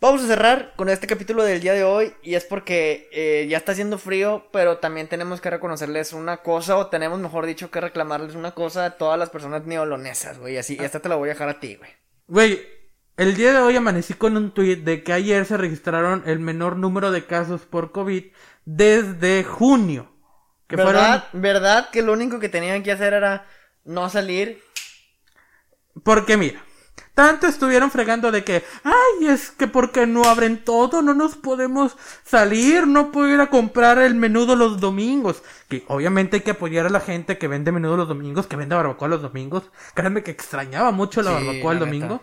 Vamos 0.02 0.24
a 0.24 0.26
cerrar 0.26 0.72
con 0.74 0.88
este 0.88 1.06
capítulo 1.06 1.44
del 1.44 1.60
día 1.60 1.74
de 1.74 1.84
hoy 1.84 2.12
y 2.24 2.34
es 2.34 2.44
porque 2.44 3.08
eh, 3.12 3.46
ya 3.48 3.56
está 3.56 3.70
haciendo 3.70 3.98
frío, 3.98 4.48
pero 4.52 4.78
también 4.78 5.06
tenemos 5.06 5.40
que 5.40 5.48
reconocerles 5.48 6.12
una 6.12 6.38
cosa 6.38 6.76
o 6.76 6.88
tenemos, 6.88 7.20
mejor 7.20 7.46
dicho, 7.46 7.70
que 7.70 7.80
reclamarles 7.80 8.34
una 8.34 8.50
cosa 8.50 8.84
a 8.84 8.90
todas 8.98 9.16
las 9.16 9.30
personas 9.30 9.64
neolonesas, 9.64 10.40
güey. 10.40 10.58
Así, 10.58 10.76
esta 10.80 10.98
te 10.98 11.08
la 11.08 11.14
voy 11.14 11.28
a 11.28 11.34
dejar 11.34 11.48
a 11.48 11.60
ti, 11.60 11.76
güey. 11.76 11.90
Güey, 12.26 12.66
el 13.16 13.36
día 13.36 13.52
de 13.52 13.58
hoy 13.58 13.76
amanecí 13.76 14.14
con 14.14 14.36
un 14.36 14.52
tuit 14.52 14.84
de 14.84 15.02
que 15.04 15.12
ayer 15.12 15.44
se 15.46 15.56
registraron 15.56 16.22
el 16.26 16.40
menor 16.40 16.76
número 16.76 17.10
de 17.10 17.26
casos 17.26 17.62
por 17.62 17.92
COVID 17.92 18.24
desde 18.64 19.44
junio. 19.44 20.10
Que 20.68 20.76
¿Verdad? 20.76 21.28
¿Verdad 21.32 21.90
que 21.90 22.02
lo 22.02 22.12
único 22.12 22.38
que 22.40 22.48
tenían 22.48 22.82
que 22.82 22.92
hacer 22.92 23.12
era 23.12 23.46
no 23.84 24.08
salir? 24.08 24.62
Porque 26.04 26.36
mira, 26.36 26.64
tanto 27.14 27.46
estuvieron 27.46 27.90
fregando 27.90 28.32
de 28.32 28.44
que, 28.44 28.64
ay, 28.82 29.26
es 29.28 29.50
que 29.50 29.66
porque 29.68 30.06
no 30.06 30.24
abren 30.24 30.64
todo, 30.64 31.02
no 31.02 31.12
nos 31.14 31.36
podemos 31.36 31.96
salir, 32.24 32.86
no 32.86 33.12
puedo 33.12 33.28
ir 33.32 33.40
a 33.40 33.50
comprar 33.50 33.98
el 33.98 34.14
menudo 34.14 34.56
los 34.56 34.80
domingos. 34.80 35.42
Que 35.68 35.84
obviamente 35.88 36.36
hay 36.36 36.42
que 36.42 36.52
apoyar 36.52 36.86
a 36.86 36.90
la 36.90 37.00
gente 37.00 37.36
que 37.38 37.48
vende 37.48 37.72
menudo 37.72 37.96
los 37.98 38.08
domingos, 38.08 38.46
que 38.46 38.56
vende 38.56 38.74
barbacoa 38.74 39.08
los 39.08 39.22
domingos. 39.22 39.64
Créanme 39.94 40.22
que 40.22 40.30
extrañaba 40.30 40.90
mucho 40.92 41.22
la 41.22 41.32
Sí, 41.32 41.32
barbacoa 41.32 41.72
el 41.74 41.78
domingo. 41.78 42.20
neta. 42.20 42.22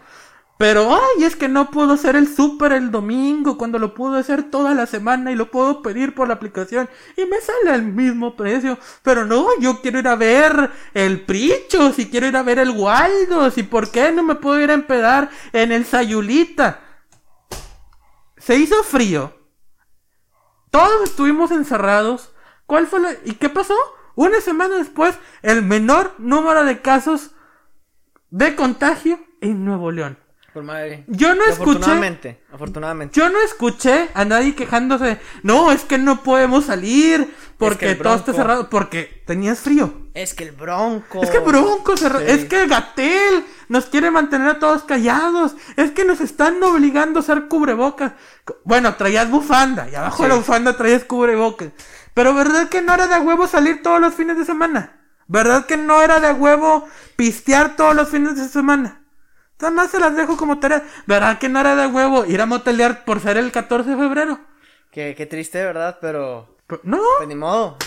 Pero, 0.60 0.94
ay, 0.94 1.24
es 1.24 1.38
que 1.38 1.48
no 1.48 1.72
puedo 1.72 1.94
hacer 1.94 2.18
el 2.18 2.28
súper 2.28 2.74
el 2.74 2.92
domingo 2.92 3.58
cuando 3.58 3.80
lo 3.80 3.94
puedo 3.94 4.18
hacer 4.18 4.52
toda 4.52 4.74
la 4.74 4.88
semana 4.88 5.32
y 5.32 5.36
lo 5.36 5.50
puedo 5.50 5.82
pedir 5.82 6.14
por 6.14 6.28
la 6.28 6.34
aplicación 6.34 6.90
y 7.16 7.24
me 7.24 7.40
sale 7.40 7.70
al 7.70 7.84
mismo 7.84 8.36
precio. 8.36 8.78
Pero 9.02 9.26
no, 9.26 9.48
yo 9.62 9.80
quiero 9.80 10.00
ir 10.00 10.08
a 10.10 10.18
ver 10.18 10.70
el 10.94 11.22
Pricho, 11.22 11.94
si 11.94 12.10
quiero 12.10 12.28
ir 12.28 12.36
a 12.36 12.44
ver 12.44 12.60
el 12.60 12.72
Waldo, 12.72 13.50
si 13.52 13.64
por 13.64 13.90
qué 13.90 14.12
no 14.12 14.22
me 14.22 14.36
puedo 14.36 14.60
ir 14.60 14.70
a 14.70 14.74
empedar 14.74 15.30
en 15.54 15.72
el 15.72 15.86
Sayulita. 15.86 16.82
Se 18.36 18.58
hizo 18.58 18.84
frío. 18.84 19.34
Todos 20.72 21.04
estuvimos 21.06 21.52
encerrados. 21.52 22.34
¿Cuál 22.66 22.86
fue 22.88 23.00
la... 23.00 23.14
¿Y 23.24 23.36
qué 23.36 23.48
pasó? 23.48 23.78
Una 24.14 24.42
semana 24.42 24.76
después, 24.76 25.18
el 25.42 25.64
menor 25.64 26.16
número 26.18 26.66
de 26.66 26.82
casos 26.82 27.32
de 28.30 28.58
contagio 28.58 29.22
en 29.40 29.64
Nuevo 29.64 29.90
León. 29.94 30.18
Por 30.54 30.64
madre. 30.64 31.04
Yo 31.08 31.36
no 31.36 31.44
escuché. 31.44 31.62
Afortunadamente, 31.62 32.44
afortunadamente. 32.52 33.20
Yo 33.20 33.30
no 33.30 33.40
escuché 33.42 34.10
a 34.14 34.26
nadie 34.26 34.56
quejándose. 34.56 35.20
No, 35.44 35.72
es 35.72 35.84
que 35.84 35.98
no 35.98 36.24
podemos 36.24 36.66
salir 36.66 37.34
porque 37.58 37.96
todo 37.96 38.16
está 38.16 38.34
cerrado. 38.34 38.70
Porque 38.70 39.24
tenías 39.28 39.60
frío. 39.60 40.10
Es 40.14 40.34
que 40.34 40.46
el 40.46 40.52
bronco. 40.52 41.22
Es 41.22 41.30
que 41.30 41.40
Bronco 41.40 41.96
cerró. 41.98 42.20
Sí. 42.20 42.26
Es 42.28 42.46
que 42.46 42.68
Gatel 42.68 43.46
nos 43.68 43.86
quiere 43.86 44.12
mantener 44.12 44.48
a 44.50 44.60
todos 44.60 44.84
callados. 44.84 45.56
Es 45.76 45.92
que 45.92 46.04
nos 46.04 46.20
están 46.20 46.62
obligando 46.64 47.20
a 47.20 47.22
usar 47.22 47.48
cubrebocas. 47.48 48.14
Bueno, 48.64 48.96
traías 48.96 49.30
bufanda 49.30 49.88
y 49.90 49.96
abajo 49.96 50.24
de 50.24 50.30
la 50.30 50.36
bufanda 50.36 50.76
traías 50.76 51.04
cubrebocas. 51.04 51.70
Pero 52.14 52.34
¿verdad 52.34 52.70
que 52.70 52.82
no 52.82 52.94
era 52.94 53.08
de 53.08 53.20
huevo 53.20 53.48
salir 53.48 53.84
todos 53.84 54.02
los 54.02 54.16
fines 54.16 54.38
de 54.38 54.46
semana? 54.46 55.00
¿Verdad 55.28 55.68
que 55.68 55.78
no 55.78 56.02
era 56.02 56.20
de 56.20 56.34
huevo 56.34 56.88
pistear 57.16 57.76
todos 57.76 57.96
los 57.96 58.10
fines 58.10 58.36
de 58.36 58.48
semana? 58.48 59.04
Nada 59.62 59.74
más 59.74 59.92
se 59.92 60.00
las 60.00 60.16
dejo 60.16 60.38
como 60.38 60.60
tarea. 60.60 60.84
¿Verdad 61.06 61.38
que 61.38 61.50
no 61.50 61.60
era 61.60 61.76
de 61.76 61.88
huevo 61.88 62.26
ir 62.26 62.42
a 62.42 62.46
motelear 62.46 63.04
por 63.06 63.20
ser 63.20 63.38
el 63.38 63.52
14 63.52 63.90
de 63.92 63.98
febrero? 63.98 64.40
Qué, 64.92 65.14
qué 65.16 65.26
triste, 65.26 65.64
¿verdad? 65.64 65.98
Pero. 66.02 66.58
Pero- 66.66 66.82
No. 66.84 67.00
Pues 67.18 67.28
ni 67.28 67.36
modo. 67.36 67.78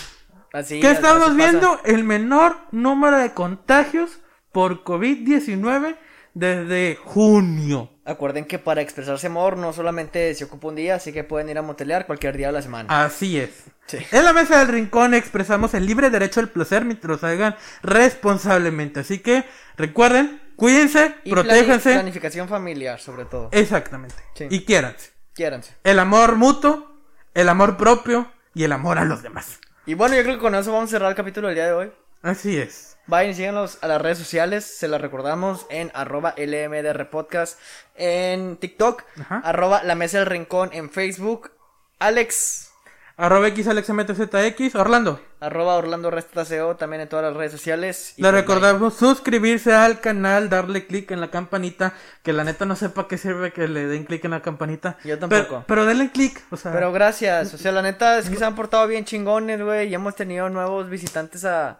Así. 0.52 0.80
¿Qué 0.80 0.90
estamos 0.90 1.34
viendo? 1.34 1.80
El 1.84 2.04
menor 2.04 2.56
número 2.72 3.16
de 3.18 3.32
contagios 3.32 4.18
por 4.52 4.84
COVID-19 4.84 5.96
desde 6.34 6.96
junio. 7.02 7.88
Acuerden 8.04 8.44
que 8.44 8.58
para 8.58 8.82
expresarse 8.82 9.28
amor 9.28 9.56
no 9.56 9.72
solamente 9.72 10.34
se 10.34 10.44
ocupa 10.44 10.68
un 10.68 10.74
día, 10.74 10.96
así 10.96 11.12
que 11.12 11.24
pueden 11.24 11.48
ir 11.48 11.56
a 11.56 11.62
motelear 11.62 12.04
cualquier 12.06 12.36
día 12.36 12.48
de 12.48 12.52
la 12.54 12.62
semana. 12.62 13.04
Así 13.04 13.38
es. 13.38 13.50
Sí. 13.86 13.98
En 14.10 14.24
la 14.24 14.32
mesa 14.34 14.58
del 14.58 14.68
rincón 14.68 15.14
expresamos 15.14 15.72
el 15.74 15.86
libre 15.86 16.10
derecho 16.10 16.40
al 16.40 16.48
placer 16.50 16.84
mientras 16.84 17.22
lo 17.22 17.28
hagan 17.28 17.56
responsablemente. 17.82 19.00
Así 19.00 19.20
que 19.20 19.44
recuerden, 19.76 20.41
cuídense, 20.56 21.14
Y 21.24 21.30
protéjanse. 21.30 21.92
planificación 21.94 22.48
familiar, 22.48 23.00
sobre 23.00 23.24
todo. 23.24 23.48
Exactamente. 23.52 24.14
Sí. 24.34 24.46
Y 24.50 24.64
quiéranse. 24.64 25.10
Quiéranse. 25.34 25.74
El 25.84 25.98
amor 25.98 26.36
mutuo, 26.36 26.96
el 27.34 27.48
amor 27.48 27.76
propio 27.76 28.30
y 28.54 28.64
el 28.64 28.72
amor 28.72 28.98
a 28.98 29.04
los 29.04 29.22
demás. 29.22 29.58
Y 29.86 29.94
bueno, 29.94 30.14
yo 30.14 30.22
creo 30.22 30.34
que 30.36 30.40
con 30.40 30.54
eso 30.54 30.72
vamos 30.72 30.90
a 30.90 30.92
cerrar 30.92 31.10
el 31.10 31.16
capítulo 31.16 31.48
del 31.48 31.56
día 31.56 31.66
de 31.66 31.72
hoy. 31.72 31.92
Así 32.22 32.56
es. 32.58 32.96
Vayan 33.08 33.32
y 33.32 33.34
síganos 33.34 33.78
a 33.82 33.88
las 33.88 34.00
redes 34.00 34.18
sociales, 34.18 34.64
se 34.64 34.86
las 34.86 35.00
recordamos 35.00 35.66
en 35.70 35.90
arroba 35.92 36.34
LMDR 36.36 37.10
Podcast 37.10 37.58
en 37.96 38.56
TikTok, 38.58 39.02
Ajá. 39.20 39.40
arroba 39.44 39.82
La 39.82 39.96
Mesa 39.96 40.18
del 40.18 40.26
Rincón 40.26 40.70
en 40.72 40.88
Facebook, 40.88 41.50
Alex, 41.98 42.70
Arroba 43.22 43.50
XAlexMTZX. 43.54 44.74
Orlando. 44.74 45.20
arroba 45.38 45.76
Orlando 45.76 46.10
Resta 46.10 46.44
CO 46.44 46.74
también 46.74 47.02
en 47.02 47.08
todas 47.08 47.24
las 47.26 47.36
redes 47.36 47.52
sociales. 47.52 48.14
Le 48.16 48.22
pues, 48.22 48.34
recordamos 48.34 48.94
suscribirse 48.94 49.72
al 49.72 50.00
canal, 50.00 50.50
darle 50.50 50.88
clic 50.88 51.08
en 51.12 51.20
la 51.20 51.30
campanita, 51.30 51.94
que 52.24 52.32
la 52.32 52.42
neta 52.42 52.64
no 52.64 52.74
sepa 52.74 53.06
qué 53.06 53.18
sirve 53.18 53.52
que 53.52 53.68
le 53.68 53.86
den 53.86 54.06
clic 54.06 54.24
en 54.24 54.32
la 54.32 54.42
campanita. 54.42 54.98
Yo 55.04 55.20
tampoco. 55.20 55.46
Pero, 55.48 55.64
pero 55.68 55.86
denle 55.86 56.10
clic, 56.10 56.42
o 56.50 56.56
sea. 56.56 56.72
Pero 56.72 56.90
gracias, 56.90 57.54
o 57.54 57.58
sea, 57.58 57.70
la 57.70 57.82
neta 57.82 58.18
es 58.18 58.28
que 58.28 58.34
se 58.34 58.44
han 58.44 58.56
portado 58.56 58.88
bien 58.88 59.04
chingones, 59.04 59.62
güey, 59.62 59.88
y 59.88 59.94
hemos 59.94 60.16
tenido 60.16 60.48
nuevos 60.48 60.90
visitantes 60.90 61.44
a, 61.44 61.78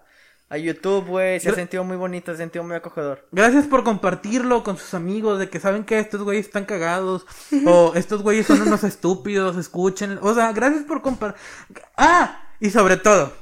a 0.53 0.59
YouTube, 0.59 1.07
güey, 1.07 1.41
se 1.41 1.49
ha 1.49 1.55
sentido 1.55 1.83
muy 1.83 1.97
bonito, 1.97 2.27
se 2.27 2.35
ha 2.35 2.37
sentido 2.37 2.63
muy 2.63 2.77
acogedor. 2.77 3.27
Gracias 3.33 3.67
por 3.67 3.85
compartirlo 3.85 4.63
con 4.63 4.77
sus 4.77 4.93
amigos, 4.93 5.39
de 5.39 5.49
que 5.49 5.59
saben 5.59 5.83
que 5.83 5.99
estos 5.99 6.21
güeyes 6.23 6.45
están 6.45 6.67
cagados, 6.67 7.25
o 7.67 7.95
estos 7.95 8.23
güeyes 8.23 8.47
son 8.47 8.61
unos 8.61 8.85
estúpidos, 8.85 9.57
escuchen, 9.57 10.19
o 10.21 10.35
sea, 10.35 10.53
gracias 10.53 10.85
por 10.85 11.01
compartir. 11.01 11.41
Ah, 11.97 12.51
y 12.61 12.69
sobre 12.69 12.99
todo, 12.99 13.33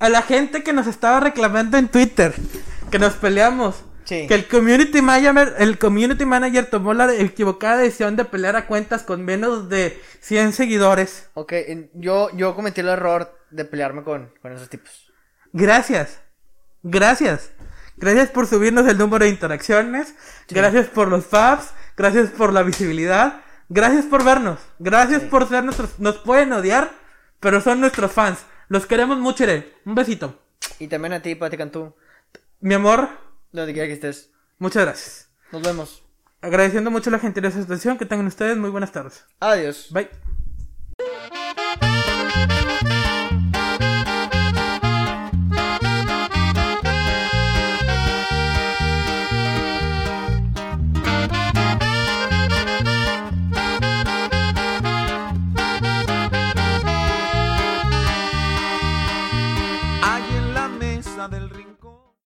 a 0.00 0.08
la 0.08 0.22
gente 0.22 0.64
que 0.64 0.72
nos 0.72 0.88
estaba 0.88 1.20
reclamando 1.20 1.78
en 1.78 1.86
Twitter, 1.86 2.34
que 2.90 2.98
nos 2.98 3.12
peleamos. 3.12 3.84
Sí. 4.02 4.26
Que 4.26 4.34
el 4.34 4.48
community 4.48 5.02
manager, 5.02 5.54
el 5.58 5.78
community 5.78 6.24
manager 6.24 6.66
tomó 6.66 6.94
la 6.94 7.14
equivocada 7.14 7.78
decisión 7.78 8.16
de 8.16 8.24
pelear 8.24 8.56
a 8.56 8.66
cuentas 8.66 9.04
con 9.04 9.24
menos 9.24 9.68
de 9.68 10.00
100 10.20 10.52
seguidores. 10.52 11.28
Ok, 11.34 11.52
yo, 11.94 12.28
yo 12.36 12.56
cometí 12.56 12.80
el 12.80 12.88
error 12.88 13.38
de 13.50 13.64
pelearme 13.64 14.02
con, 14.02 14.32
con 14.42 14.52
esos 14.52 14.68
tipos. 14.68 15.12
Gracias. 15.52 16.25
Gracias. 16.88 17.50
Gracias 17.96 18.28
por 18.30 18.46
subirnos 18.46 18.86
el 18.86 18.96
número 18.98 19.24
de 19.24 19.30
interacciones. 19.30 20.14
Gracias 20.48 20.86
por 20.86 21.08
los 21.08 21.26
faps. 21.26 21.70
Gracias 21.96 22.30
por 22.30 22.52
la 22.52 22.62
visibilidad. 22.62 23.40
Gracias 23.68 24.04
por 24.04 24.22
vernos. 24.22 24.60
Gracias 24.78 25.22
por 25.22 25.48
ser 25.48 25.64
nuestros... 25.64 25.98
Nos 25.98 26.18
pueden 26.18 26.52
odiar, 26.52 26.92
pero 27.40 27.60
son 27.60 27.80
nuestros 27.80 28.12
fans. 28.12 28.38
Los 28.68 28.86
queremos 28.86 29.18
mucho, 29.18 29.44
Ere. 29.44 29.72
Un 29.84 29.94
besito. 29.96 30.38
Y 30.78 30.86
también 30.88 31.14
a 31.14 31.20
ti, 31.22 31.34
Pati 31.34 31.56
Cantú, 31.56 31.94
Mi 32.60 32.74
amor, 32.74 33.08
donde 33.50 33.72
quiera 33.72 33.88
que 33.88 33.94
estés. 33.94 34.30
muchas 34.58 34.84
gracias. 34.84 35.28
Nos 35.50 35.62
vemos. 35.62 36.02
Agradeciendo 36.42 36.90
mucho 36.90 37.10
la 37.10 37.18
gentileza 37.18 37.58
de 37.58 37.64
atención. 37.64 37.98
Que 37.98 38.06
tengan 38.06 38.26
ustedes 38.26 38.56
muy 38.56 38.70
buenas 38.70 38.92
tardes. 38.92 39.24
Adiós. 39.40 39.88
Bye. 39.90 40.08